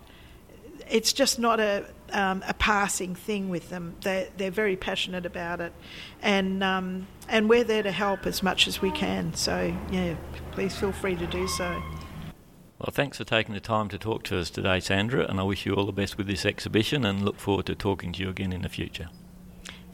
it's 0.90 1.14
just 1.14 1.38
not 1.38 1.60
a, 1.60 1.86
um, 2.12 2.44
a 2.46 2.52
passing 2.54 3.14
thing 3.14 3.48
with 3.48 3.70
them. 3.70 3.94
They're, 4.02 4.28
they're 4.36 4.50
very 4.50 4.76
passionate 4.76 5.24
about 5.24 5.60
it, 5.60 5.72
and 6.20 6.62
um, 6.62 7.06
and 7.28 7.48
we're 7.48 7.64
there 7.64 7.82
to 7.82 7.92
help 7.92 8.26
as 8.26 8.42
much 8.42 8.68
as 8.68 8.82
we 8.82 8.90
can. 8.90 9.34
So 9.34 9.74
yeah, 9.90 10.14
please 10.52 10.76
feel 10.76 10.92
free 10.92 11.16
to 11.16 11.26
do 11.26 11.48
so. 11.48 11.82
Well, 12.78 12.92
thanks 12.92 13.16
for 13.16 13.24
taking 13.24 13.54
the 13.54 13.60
time 13.60 13.88
to 13.88 13.96
talk 13.96 14.22
to 14.24 14.38
us 14.38 14.50
today, 14.50 14.80
Sandra, 14.80 15.24
and 15.26 15.40
I 15.40 15.44
wish 15.44 15.64
you 15.64 15.72
all 15.72 15.86
the 15.86 15.92
best 15.92 16.18
with 16.18 16.26
this 16.26 16.44
exhibition 16.44 17.06
and 17.06 17.24
look 17.24 17.38
forward 17.38 17.64
to 17.66 17.74
talking 17.74 18.12
to 18.12 18.22
you 18.22 18.28
again 18.28 18.52
in 18.52 18.60
the 18.60 18.68
future. 18.68 19.08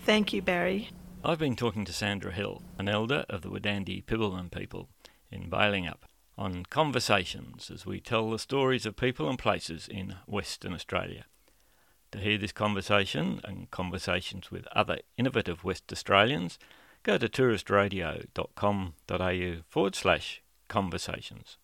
Thank 0.00 0.32
you, 0.32 0.42
Barry. 0.42 0.90
I've 1.24 1.38
been 1.38 1.54
talking 1.54 1.84
to 1.84 1.92
Sandra 1.92 2.32
Hill, 2.32 2.60
an 2.78 2.88
elder 2.88 3.24
of 3.28 3.42
the 3.42 3.50
Wadandi 3.50 4.04
Bibbulmun 4.04 4.50
people 4.50 4.88
in 5.30 5.48
Balingup 5.48 6.00
on 6.36 6.64
Conversations 6.64 7.70
as 7.72 7.86
we 7.86 8.00
tell 8.00 8.30
the 8.30 8.40
stories 8.40 8.84
of 8.84 8.96
people 8.96 9.28
and 9.28 9.38
places 9.38 9.86
in 9.86 10.16
Western 10.26 10.72
Australia. 10.72 11.26
To 12.10 12.18
hear 12.18 12.36
this 12.36 12.50
conversation 12.50 13.40
and 13.44 13.70
conversations 13.70 14.50
with 14.50 14.66
other 14.74 14.98
innovative 15.16 15.62
West 15.62 15.92
Australians, 15.92 16.58
go 17.04 17.16
to 17.16 17.28
touristradio.com.au 17.28 19.62
forward 19.68 19.94
slash 19.94 20.42
conversations. 20.66 21.58